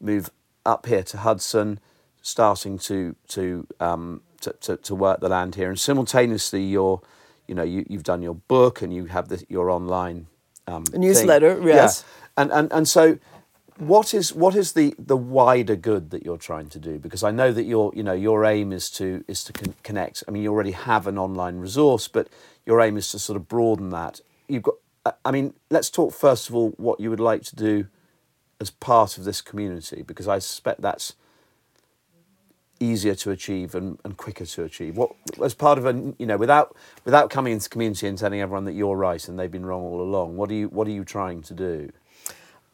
[0.00, 0.30] move
[0.64, 1.80] up here to Hudson,
[2.22, 7.00] starting to to um, to, to, to work the land here, and simultaneously you're,
[7.46, 10.26] you know, you, you've done your book and you have the, your online
[10.66, 11.00] um, thing.
[11.00, 12.04] newsletter, yes.
[12.04, 12.42] Yeah.
[12.42, 13.18] And, and and so,
[13.78, 16.98] what is what is the the wider good that you're trying to do?
[16.98, 20.22] Because I know that your you know your aim is to is to con- connect.
[20.26, 22.28] I mean, you already have an online resource, but
[22.66, 24.20] your aim is to sort of broaden that.
[24.48, 24.74] You've got.
[25.24, 27.88] I- mean, let's talk first of all what you would like to do
[28.60, 31.14] as part of this community, because I suspect that's
[32.78, 34.96] easier to achieve and, and quicker to achieve.
[34.96, 38.64] What as part of a you know without without coming into community and telling everyone
[38.66, 40.36] that you're right and they've been wrong all along.
[40.36, 41.90] What are you what are you trying to do?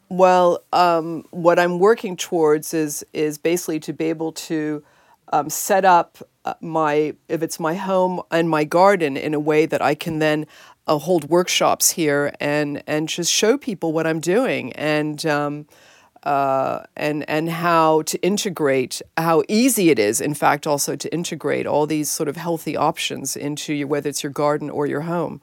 [0.09, 4.83] Well, um, what I'm working towards is is basically to be able to
[5.31, 9.67] um, set up uh, my if it's my home and my garden in a way
[9.67, 10.47] that I can then
[10.87, 15.25] uh, hold workshops here and and just show people what I'm doing and.
[15.25, 15.67] Um,
[16.23, 21.65] uh, and and how to integrate how easy it is in fact also to integrate
[21.65, 25.41] all these sort of healthy options into your whether it's your garden or your home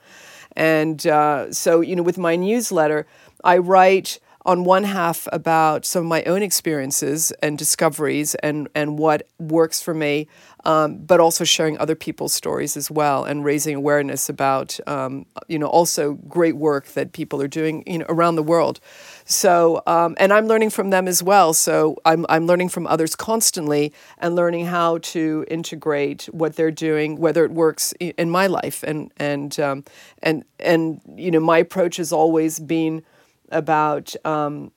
[0.54, 3.06] and uh, so you know with my newsletter
[3.42, 8.96] i write on one half about some of my own experiences and discoveries and, and
[8.96, 10.28] what works for me,
[10.64, 15.58] um, but also sharing other people's stories as well and raising awareness about, um, you
[15.58, 18.78] know, also great work that people are doing, you know, around the world.
[19.24, 21.52] So, um, and I'm learning from them as well.
[21.52, 27.16] So I'm, I'm learning from others constantly and learning how to integrate what they're doing,
[27.18, 28.84] whether it works in my life.
[28.84, 29.84] And, and, um,
[30.22, 33.02] and, and, you know, my approach has always been,
[33.50, 34.72] about um,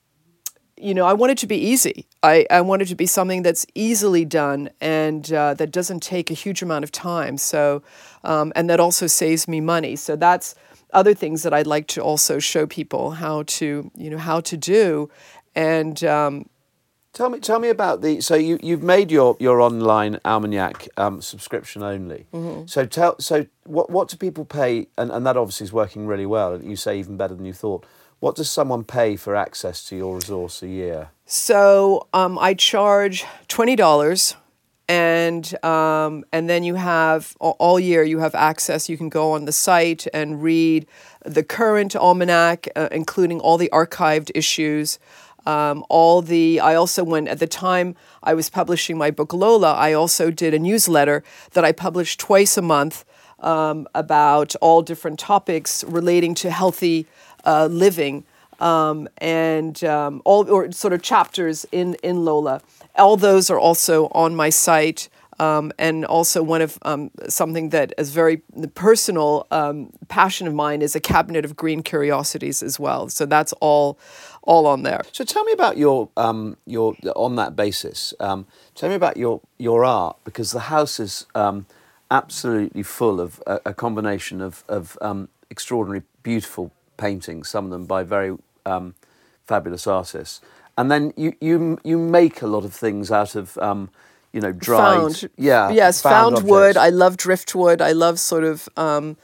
[0.76, 3.42] you know i want it to be easy I, I want it to be something
[3.42, 7.82] that's easily done and uh, that doesn't take a huge amount of time so
[8.24, 10.54] um, and that also saves me money so that's
[10.92, 14.56] other things that i'd like to also show people how to you know how to
[14.56, 15.10] do
[15.54, 16.46] and um,
[17.12, 18.20] Tell me, tell me about the.
[18.20, 22.26] So you you've made your your online almanac um, subscription only.
[22.32, 22.66] Mm-hmm.
[22.66, 24.86] So tell so what what do people pay?
[24.96, 26.62] And, and that obviously is working really well.
[26.62, 27.84] You say even better than you thought.
[28.20, 31.08] What does someone pay for access to your resource a year?
[31.24, 34.36] So um, I charge twenty dollars,
[34.88, 38.90] and um, and then you have all year you have access.
[38.90, 40.86] You can go on the site and read
[41.24, 44.98] the current almanac, uh, including all the archived issues.
[45.46, 49.72] Um, all the I also went at the time I was publishing my book Lola.
[49.72, 53.06] I also did a newsletter that I published twice a month
[53.38, 57.06] um, about all different topics relating to healthy
[57.44, 58.24] uh, living
[58.60, 62.60] um, and um, all or sort of chapters in in Lola.
[62.96, 65.08] All those are also on my site.
[65.38, 68.42] Um, and also one of um, something that is very
[68.74, 73.08] personal um, passion of mine is a cabinet of green curiosities as well.
[73.08, 73.98] So that's all,
[74.42, 75.00] all on there.
[75.12, 78.12] So tell me about your um, your on that basis.
[78.18, 78.44] Tell
[78.82, 81.24] me about your your art because the house is
[82.10, 84.98] absolutely full of a, a combination of of
[85.48, 88.36] extraordinary, beautiful paintings, some of them by very
[88.66, 88.94] um,
[89.46, 90.40] fabulous artists.
[90.76, 93.90] And then you, you, you make a lot of things out of, um,
[94.32, 94.98] you know, dried.
[94.98, 95.30] Found.
[95.36, 95.70] Yeah.
[95.70, 96.76] Yes, found, found wood.
[96.76, 97.80] I love driftwood.
[97.82, 99.16] I love sort of um,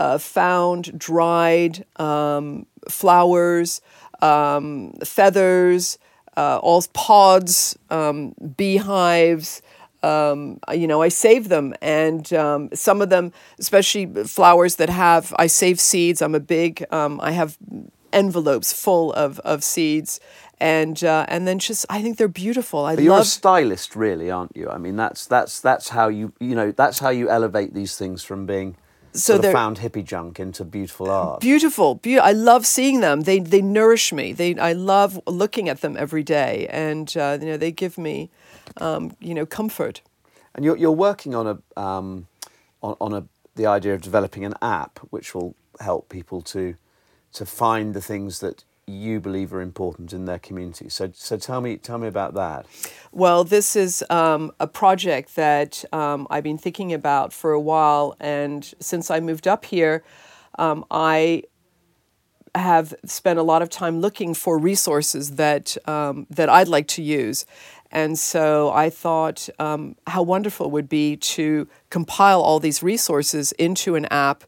[0.00, 3.80] uh, found, dried um, flowers,
[4.22, 5.98] um, feathers,
[6.36, 9.62] uh, all pods, um, beehives
[10.04, 15.34] um, you know, I save them, and um, some of them, especially flowers that have,
[15.38, 16.20] I save seeds.
[16.20, 17.56] I'm a big, um, I have
[18.12, 20.20] envelopes full of, of seeds,
[20.60, 22.84] and uh, and then just I think they're beautiful.
[22.84, 24.68] I but you're a stylist, really, aren't you?
[24.68, 28.22] I mean, that's that's that's how you you know that's how you elevate these things
[28.22, 28.76] from being
[29.14, 31.40] so they found hippie junk into beautiful art.
[31.40, 33.22] Beautiful, be- I love seeing them.
[33.22, 34.32] They they nourish me.
[34.32, 38.30] They I love looking at them every day, and uh, you know they give me
[38.78, 40.00] um, you know, comfort.
[40.54, 42.26] And you're, you're working on a um,
[42.82, 43.24] on, on a
[43.56, 46.76] the idea of developing an app which will help people to
[47.32, 50.88] to find the things that you believe are important in their community.
[50.88, 52.66] So, so tell me, tell me about that.
[53.12, 58.14] Well, this is um, a project that um, I've been thinking about for a while,
[58.20, 60.04] and since I moved up here,
[60.58, 61.44] um, I
[62.54, 67.02] have spent a lot of time looking for resources that um, that I'd like to
[67.02, 67.46] use.
[67.94, 73.52] And so I thought um, how wonderful it would be to compile all these resources
[73.52, 74.42] into an app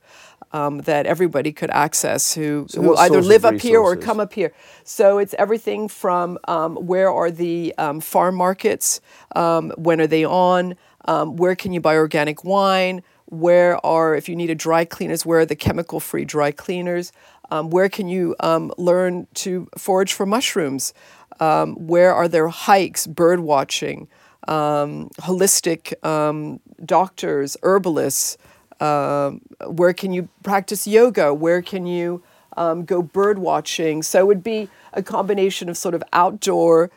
[0.52, 4.32] um, that everybody could access who, so who either live up here or come up
[4.32, 4.52] here.
[4.82, 9.00] So it's everything from um, where are the um, farm markets,
[9.36, 14.28] um, when are they on, um, where can you buy organic wine, where are, if
[14.28, 17.12] you need a dry cleaners, where are the chemical free dry cleaners,
[17.50, 18.34] where can you
[18.76, 20.92] learn to forage for mushrooms.
[21.40, 24.08] Um, where are there hikes, bird watching,
[24.48, 28.38] um, holistic um, doctors, herbalists?
[28.80, 31.32] Um, where can you practice yoga?
[31.32, 32.22] Where can you
[32.56, 34.02] um, go bird watching?
[34.02, 36.90] So it would be a combination of sort of outdoor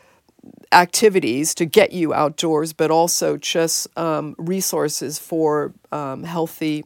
[0.72, 6.84] activities to get you outdoors, but also just um, resources for healthy.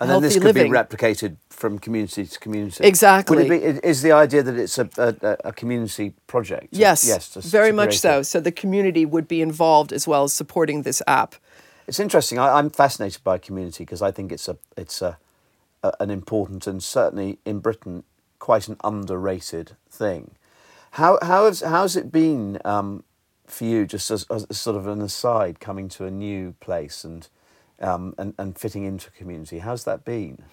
[0.00, 0.70] And then this could living.
[0.70, 2.84] be replicated from community to community.
[2.84, 3.48] Exactly.
[3.48, 6.68] Be, is the idea that it's a, a, a community project?
[6.72, 8.18] Yes, yes, to, very to much so.
[8.18, 8.24] It.
[8.24, 11.36] So the community would be involved as well as supporting this app.
[11.86, 12.38] It's interesting.
[12.38, 15.16] I, am fascinated by community because I think it's a it's a,
[15.82, 18.04] a, an important and certainly in Britain
[18.38, 20.32] quite an underrated thing.
[20.90, 23.04] How how has how's it been um,
[23.46, 23.86] for you?
[23.86, 27.26] Just as, as sort of an aside, coming to a new place and
[27.80, 29.60] um, and, and fitting into community.
[29.60, 30.44] How's that been?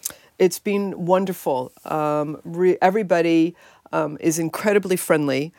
[0.42, 1.72] It's been wonderful.
[1.86, 3.56] Um, re- everybody
[3.94, 5.54] um, is incredibly friendly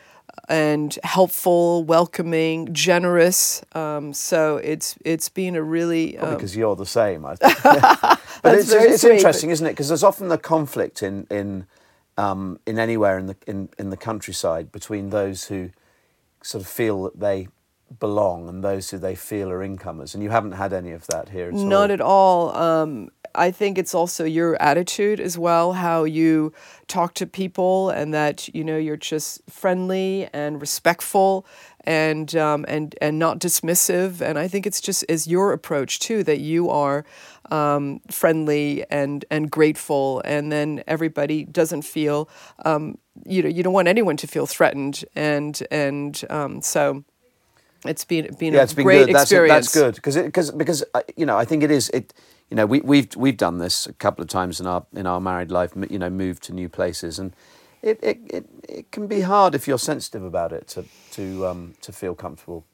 [0.48, 3.62] and helpful, welcoming, generous.
[3.76, 7.24] Um, so it's it's been a really um, because you're the same.
[7.24, 7.62] I think.
[7.62, 9.70] but it's, it's sweet, interesting, isn't it?
[9.70, 11.66] Because there's often the conflict in in
[12.18, 15.70] um, in anywhere in the in, in the countryside between those who
[16.42, 17.46] sort of feel that they
[18.00, 21.28] belong and those who they feel are incomers, and you haven't had any of that
[21.28, 21.64] here at all.
[21.66, 22.56] Not at all.
[22.56, 26.52] Um, I think it's also your attitude as well, how you
[26.88, 31.46] talk to people, and that you know you're just friendly and respectful,
[31.84, 34.20] and um, and and not dismissive.
[34.20, 37.04] And I think it's just is your approach too that you are
[37.50, 42.28] um, friendly and and grateful, and then everybody doesn't feel.
[42.64, 47.04] Um, you know, you don't want anyone to feel threatened, and and um, so
[47.84, 49.14] it's been been yeah, a it's been great good.
[49.14, 49.72] That's, experience.
[49.72, 52.12] that's good because because because uh, you know I think it is it.
[52.52, 55.22] You know, we, we've we've done this a couple of times in our in our
[55.22, 55.72] married life.
[55.88, 57.34] You know, moved to new places, and
[57.80, 61.72] it it, it, it can be hard if you're sensitive about it to to um,
[61.80, 62.66] to feel comfortable.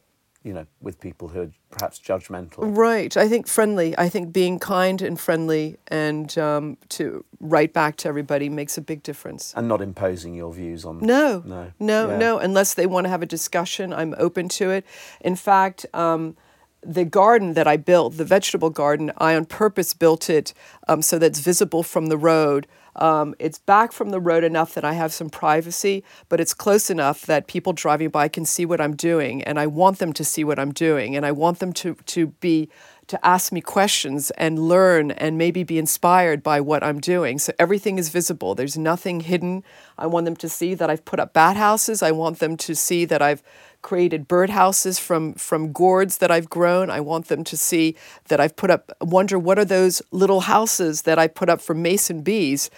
[0.42, 2.76] You know, with people who are perhaps judgmental.
[2.76, 3.16] Right.
[3.16, 3.96] I think friendly.
[3.96, 8.80] I think being kind and friendly and um, to write back to everybody makes a
[8.80, 9.52] big difference.
[9.56, 10.98] and not imposing your views on.
[10.98, 12.18] No, no, no, Yeah.
[12.18, 12.38] no.
[12.38, 14.84] Unless they want to have a discussion, I'm open to it.
[15.20, 16.36] In fact, um,
[16.82, 20.54] the garden that I built, the vegetable garden, I on purpose built it
[20.86, 22.66] um, so that's visible from the road.
[22.96, 26.90] Um, it's back from the road enough that I have some privacy, but it's close
[26.90, 30.24] enough that people driving by can see what I'm doing, and I want them to
[30.24, 32.68] see what I'm doing, and I want them to to be
[33.06, 37.38] to ask me questions and learn and maybe be inspired by what I'm doing.
[37.38, 38.54] So everything is visible.
[38.54, 39.64] There's nothing hidden.
[39.96, 42.02] I want them to see that I've put up bat houses.
[42.02, 43.42] I want them to see that I've
[43.82, 46.90] created birdhouses from from gourds that I've grown.
[46.90, 47.96] I want them to see
[48.28, 51.74] that I've put up wonder what are those little houses that I put up for
[51.74, 52.70] mason bees.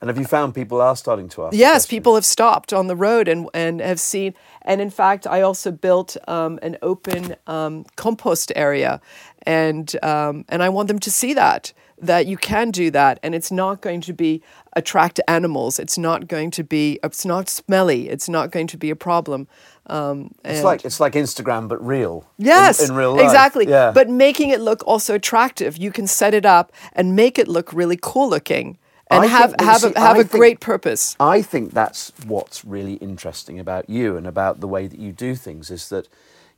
[0.00, 1.56] And have you found people are starting to ask?
[1.56, 4.34] Yes, people have stopped on the road and, and have seen.
[4.62, 9.00] And in fact, I also built um, an open um, compost area,
[9.46, 13.34] and um, and I want them to see that that you can do that, and
[13.34, 14.42] it's not going to be
[14.74, 15.78] attract animals.
[15.78, 16.98] It's not going to be.
[17.02, 18.08] It's not smelly.
[18.08, 19.48] It's not going to be a problem.
[19.88, 22.24] Um, It's like it's like Instagram, but real.
[22.38, 23.24] in- Yes, in, real life.
[23.24, 23.66] exactly.
[23.66, 23.90] Yeah.
[23.92, 25.76] But making it look also attractive.
[25.78, 28.76] You can set it up and make it look really cool looking,
[29.10, 31.16] and I have think- have see, a, have I a think- great purpose.
[31.18, 35.34] I think that's what's really interesting about you and about the way that you do
[35.34, 36.06] things is that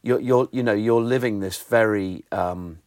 [0.02, 2.78] you're, you're you know you're living this very um,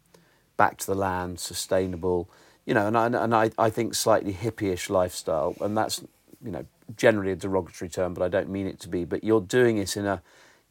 [0.57, 2.27] back to the land, sustainable,
[2.65, 6.01] you know, and I, and I, I think slightly hippie-ish lifestyle, and that's
[6.43, 6.65] you know
[6.95, 9.05] generally a derogatory term, but I don't mean it to be.
[9.05, 10.21] But you're doing it in a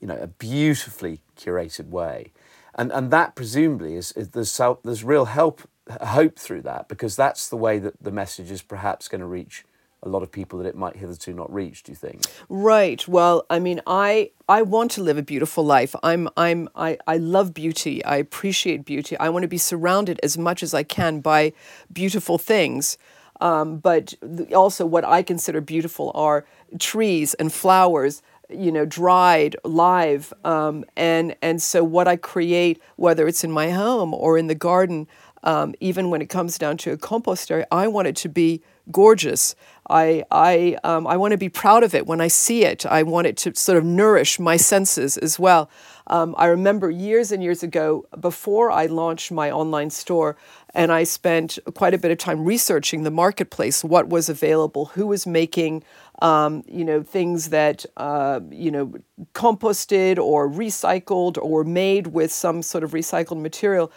[0.00, 2.32] you know a beautifully curated way,
[2.74, 5.62] and and that presumably is, is there's there's real help
[6.00, 9.64] hope through that because that's the way that the message is perhaps going to reach
[10.04, 11.84] a lot of people that it might hitherto not reach.
[11.84, 12.22] Do you think?
[12.48, 13.06] Right.
[13.06, 15.94] Well, I mean, I I want to live a beautiful life.
[16.02, 18.04] I'm I'm I, I love beauty.
[18.04, 19.16] I appreciate beauty.
[19.18, 21.52] I want to be surrounded as much as I can by
[21.92, 22.98] beautiful things.
[23.42, 24.14] Um, but
[24.54, 26.46] also, what I consider beautiful are
[26.78, 28.22] trees and flowers.
[28.48, 33.70] You know, dried, live, um, and and so what I create, whether it's in my
[33.70, 35.08] home or in the garden,
[35.42, 38.60] um, even when it comes down to a compost area, I want it to be
[38.90, 39.54] gorgeous.
[39.90, 42.86] I I um, I want to be proud of it when I see it.
[42.86, 45.70] I want it to sort of nourish my senses as well.
[46.06, 50.36] Um, I remember years and years ago, before I launched my online store,
[50.74, 55.06] and I spent quite a bit of time researching the marketplace, what was available, who
[55.06, 55.84] was making,
[56.20, 58.94] um, you know, things that uh, you know
[59.34, 63.92] composted or recycled or made with some sort of recycled material.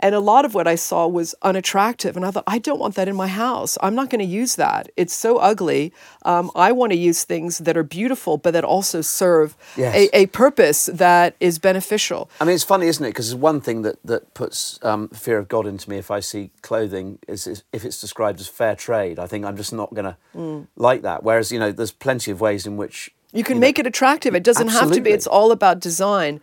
[0.00, 2.16] And a lot of what I saw was unattractive.
[2.16, 3.76] And I thought, I don't want that in my house.
[3.82, 4.90] I'm not going to use that.
[4.96, 5.92] It's so ugly.
[6.24, 9.94] Um, I want to use things that are beautiful, but that also serve Yes.
[9.94, 12.28] a, a purpose that is beneficial.
[12.40, 13.10] I mean, it's funny, isn't it?
[13.10, 16.50] Because one thing that that puts um, fear of God into me if I see
[16.62, 19.18] clothing is, is if it's described as fair trade.
[19.18, 20.66] I think I'm just not going to Mm.
[20.76, 21.22] like that.
[21.24, 24.34] Whereas you know, there's plenty of ways in which You can know, make it attractive.
[24.34, 25.10] It doesn't have to be.
[25.10, 26.40] It's all about design,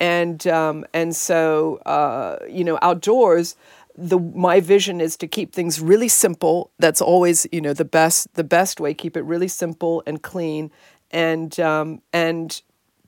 [0.00, 3.56] and um, and so uh, you know, outdoors.
[3.98, 6.70] The my vision is to keep things really simple.
[6.78, 8.94] That's always you know the best the best way.
[8.94, 10.70] Keep it really simple and clean,
[11.10, 12.62] and um, and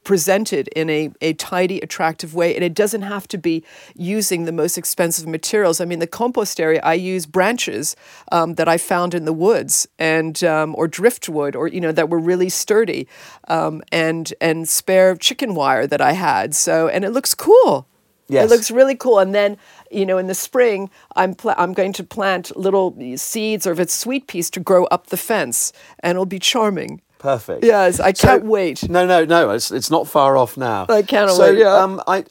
[0.04, 2.54] presented in a, a tidy, attractive way.
[2.54, 5.80] And it doesn't have to be using the most expensive materials.
[5.80, 7.96] I mean, the compost area, I use branches
[8.30, 12.08] um, that I found in the woods and um, or driftwood or, you know, that
[12.08, 13.06] were really sturdy
[13.48, 16.54] um, and, and spare chicken wire that I had.
[16.54, 17.86] So, and it looks cool.
[18.28, 18.44] Yes.
[18.44, 19.18] It looks really cool.
[19.18, 19.58] And then,
[19.90, 23.78] you know, in the spring, I'm pla- I'm going to plant little seeds or if
[23.78, 27.02] it's sweet peas to grow up the fence, and it'll be charming.
[27.22, 27.64] Perfect.
[27.64, 28.88] Yes, I So- can't wait.
[28.88, 29.50] No, no, no.
[29.50, 30.86] It's it's not far off now.
[30.88, 31.76] I cannot so, wait, yeah.
[31.82, 32.24] Um, I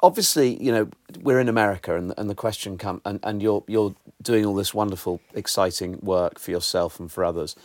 [0.00, 0.88] obviously, you know,
[1.22, 4.72] we're in America, and and the question come, and, and you're you're doing all this
[4.74, 7.56] wonderful, exciting work for yourself and for others.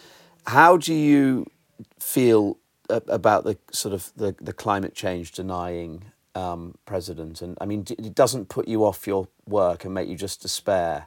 [0.47, 1.45] How do you
[1.99, 2.57] feel
[2.89, 7.41] about the sort of the, the climate change denying um, president?
[7.41, 11.05] And I mean, it doesn't put you off your work and make you just despair.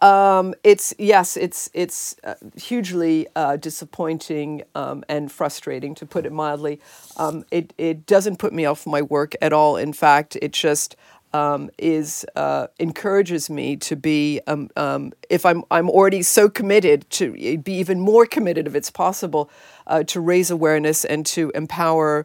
[0.00, 6.32] Um, it's yes, it's it's uh, hugely uh, disappointing um, and frustrating, to put it
[6.32, 6.80] mildly.
[7.16, 9.76] Um, it it doesn't put me off my work at all.
[9.76, 10.94] In fact, it just
[11.32, 14.40] um, is uh, encourages me to be.
[14.46, 18.90] Um, um, if I'm I'm already so committed to be even more committed, if it's
[18.90, 19.50] possible,
[19.88, 22.24] uh, to raise awareness and to empower.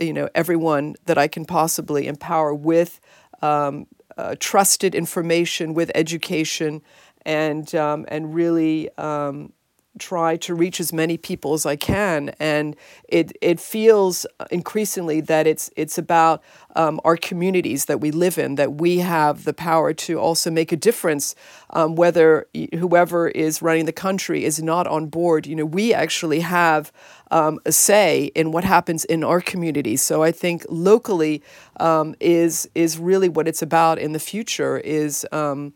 [0.00, 3.00] You know everyone that I can possibly empower with
[3.42, 6.82] um, uh, trusted information with education
[7.24, 9.52] and um, and really um,
[9.98, 12.30] try to reach as many people as I can.
[12.40, 12.76] And
[13.08, 16.42] it it feels increasingly that it's it's about
[16.76, 20.72] um, our communities that we live in that we have the power to also make
[20.72, 21.34] a difference.
[21.70, 26.40] Um, whether whoever is running the country is not on board, you know, we actually
[26.40, 26.92] have
[27.34, 30.00] um, a say in what happens in our communities.
[30.02, 31.42] So I think locally
[31.80, 35.26] um, is is really what it's about in the future is.
[35.32, 35.74] Um,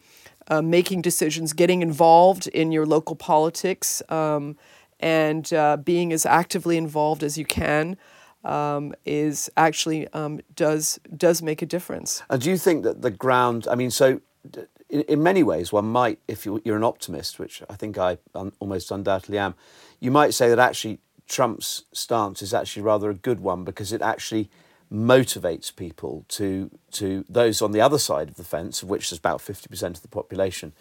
[0.51, 4.57] uh, making decisions, getting involved in your local politics, um,
[4.99, 7.99] and uh, being as actively involved as you can
[8.45, 12.23] um, is actually um, does does make a difference.
[12.31, 13.67] And do you think that the ground?
[13.71, 14.23] I mean, so
[14.89, 18.19] in, in many ways, one might, if you, you're an optimist, which I think I
[18.35, 19.55] un, almost undoubtedly am,
[20.01, 20.99] you might say that actually
[21.29, 24.51] Trump's stance is actually rather a good one because it actually
[24.93, 29.18] motivates people to to those on the other side of the fence, of which there's
[29.18, 30.72] about fifty percent of the population,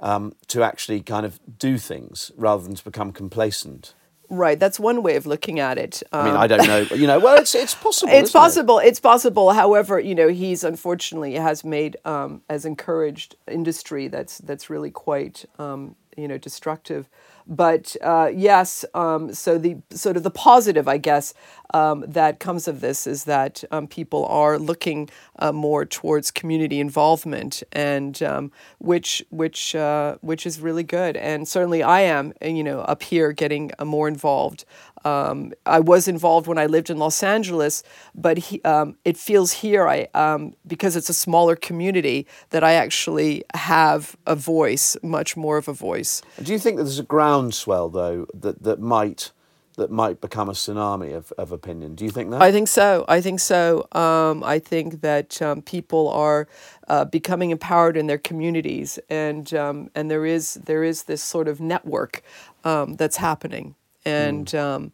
[0.00, 3.94] um, to actually kind of do things rather than to become complacent.
[4.32, 6.04] Right, that's one way of looking at it.
[6.12, 7.18] I mean, I don't know, you know.
[7.18, 8.12] Well, it's it's possible.
[8.12, 8.42] Um, it's isn't it?
[8.42, 8.78] possible.
[8.78, 9.52] It's possible.
[9.52, 15.44] However, you know, he's unfortunately has made um, has encouraged industry that's that's really quite
[15.58, 17.08] um, you know destructive.
[17.50, 21.34] But uh, yes, um, so the sort of the positive, I guess,
[21.74, 25.08] um, that comes of this is that um, people are looking
[25.40, 31.16] uh, more towards community involvement, and um, which which uh, which is really good.
[31.16, 34.64] And certainly, I am, you know, up here getting uh, more involved.
[35.04, 37.82] Um, I was involved when I lived in Los Angeles,
[38.14, 42.74] but he, um, it feels here I um, because it's a smaller community that I
[42.74, 46.20] actually have a voice, much more of a voice.
[46.42, 47.04] Do you think that there's a
[47.40, 49.32] groundswell though that, that might
[49.76, 51.94] that might become a tsunami of, of opinion?
[51.94, 52.42] Do you think that?
[52.42, 53.04] I think so.
[53.08, 53.88] I think so.
[53.92, 56.48] Um, I think that um, people are
[56.88, 61.48] uh, becoming empowered in their communities, and um, and there is there is this sort
[61.48, 62.22] of network
[62.64, 63.74] um, that's happening,
[64.04, 64.92] and um,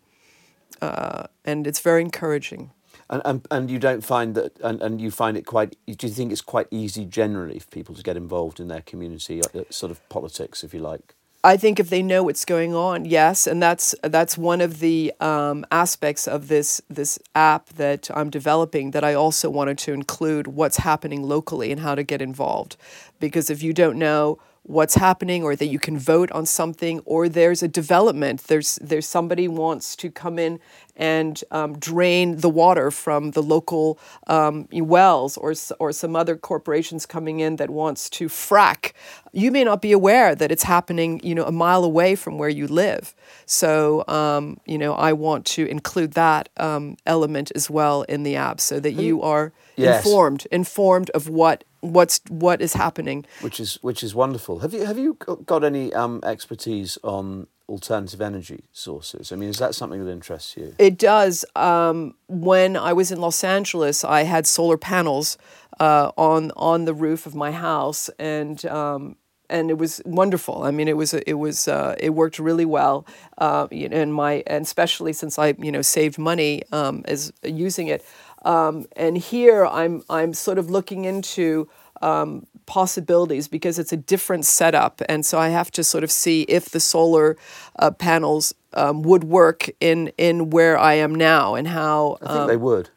[0.81, 2.71] uh, and it's very encouraging.
[3.11, 6.13] and, and and you don't find that and, and you find it quite do you
[6.13, 9.91] think it's quite easy generally for people to get involved in their community uh, sort
[9.91, 11.15] of politics if you like
[11.45, 15.13] I think if they know what's going on, yes, and that's that's one of the
[15.21, 18.91] um, aspects of this this app that I'm developing.
[18.91, 22.77] That I also wanted to include what's happening locally and how to get involved,
[23.21, 27.29] because if you don't know what's happening or that you can vote on something or
[27.29, 28.43] there's a development.
[28.49, 30.59] There's there's somebody wants to come in
[30.97, 37.07] and um, drain the water from the local um, wells or or some other corporations
[37.07, 38.93] coming in that wants to frack.
[39.33, 42.49] You may not be aware that it's happening you know a mile away from where
[42.49, 43.15] you live.
[43.47, 48.35] So um, you know I want to include that um, element as well in the
[48.37, 50.07] app so that you are Yes.
[50.07, 51.63] informed informed of what
[51.93, 55.15] what's what is happening which is which is wonderful have you have you
[55.45, 60.57] got any um, expertise on alternative energy sources i mean is that something that interests
[60.57, 61.45] you It does.
[61.55, 65.39] Um, when I was in Los Angeles, I had solar panels
[65.81, 69.17] uh, on on the roof of my house, and um,
[69.51, 70.63] and it was wonderful.
[70.63, 73.07] I mean, it was it was uh, it worked really well.
[73.39, 77.33] Uh, you know, and my and especially since I you know saved money um, as
[77.43, 78.05] using it.
[78.47, 81.69] Um, and here I'm I'm sort of looking into
[82.01, 86.43] um, possibilities because it's a different setup, and so I have to sort of see
[86.43, 87.37] if the solar
[87.79, 92.19] uh, panels um, would work in in where I am now and how.
[92.23, 92.91] i think um, they would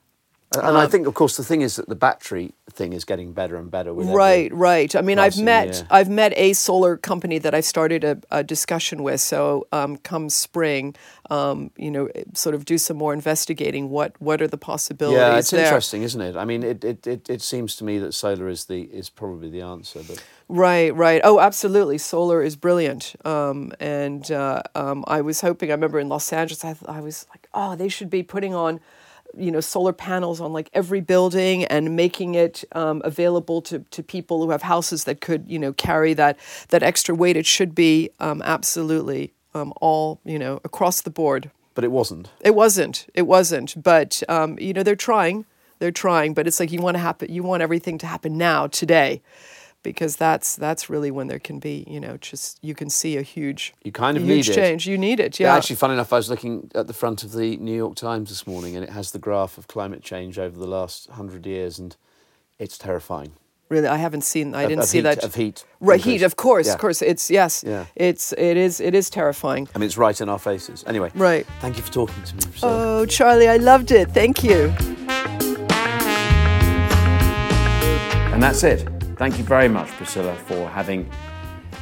[0.57, 3.55] And I think, of course, the thing is that the battery thing is getting better
[3.55, 4.95] and better with Right, right.
[4.95, 5.85] I mean, I've met.
[5.91, 9.21] I've met a solar company that I started a, a discussion with.
[9.21, 10.95] So um, come spring,
[11.29, 13.91] um, you know, sort of do some more investigating.
[13.91, 15.19] What what are the possibilities?
[15.19, 15.65] Yeah, it's there.
[15.65, 16.35] interesting, isn't it?
[16.35, 19.51] I mean, it, it, it, it seems to me that solar is the is probably
[19.51, 21.21] the answer, but Right, right.
[21.23, 21.99] Oh, absolutely.
[21.99, 23.15] Solar is brilliant.
[23.23, 25.69] Um, and uh, um, I was hoping.
[25.69, 28.79] I remember in Los Angeles, I, I was like, oh, they should be putting on,
[29.37, 34.03] you know, solar panels on like every building and making it um, available to, to
[34.03, 36.37] people who have houses that could, you know, carry that
[36.69, 37.37] that extra weight.
[37.37, 41.51] It should be um, absolutely um, all, you know, across the board.
[41.75, 42.29] but it wasn't.
[42.41, 43.07] It wasn't.
[43.13, 43.81] It wasn't.
[43.81, 45.45] But um, you know, they're trying.
[45.79, 46.33] They're trying.
[46.33, 47.31] But it's like you want to happen.
[47.31, 49.21] You want everything to happen now, today,
[49.83, 51.85] because that's that's really when there can be.
[51.87, 53.73] You know, just you can see a huge.
[53.83, 54.55] You kind of huge need it.
[54.55, 54.87] change.
[54.87, 55.39] You need it.
[55.39, 55.55] Yeah.
[55.55, 58.45] Actually, fun enough, I was looking at the front of the New York Times this
[58.45, 61.95] morning, and it has the graph of climate change over the last hundred years, and
[62.57, 63.31] it's terrifying.
[63.69, 64.55] really, I haven't seen.
[64.55, 65.23] I Of- didn't of see heat- that.
[65.23, 66.23] of heat Right, heat.
[66.23, 66.73] Of course, Yeah.
[66.73, 67.01] of course.
[67.03, 67.63] It's yes.
[67.65, 67.85] Yeah.
[67.95, 69.69] It's it is it is terrifying.
[69.75, 70.83] I mean, it's right in our faces.
[70.87, 71.45] Anyway, Right.
[71.61, 72.71] Thank you for talking to me, Priscilla.
[73.01, 74.09] Oh, Charlie, I loved it.
[74.11, 74.73] Thank you.
[78.33, 78.87] And that's it.
[79.19, 81.11] Thank you very much, Priscilla, for having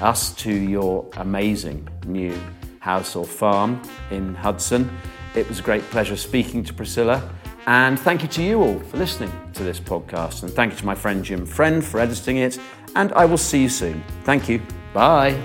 [0.01, 2.35] us to your amazing new
[2.79, 3.79] house or farm
[4.09, 4.89] in Hudson.
[5.35, 7.29] It was a great pleasure speaking to Priscilla.
[7.67, 10.41] And thank you to you all for listening to this podcast.
[10.41, 12.59] And thank you to my friend Jim Friend for editing it.
[12.95, 14.03] And I will see you soon.
[14.23, 14.59] Thank you.
[14.91, 15.39] Bye.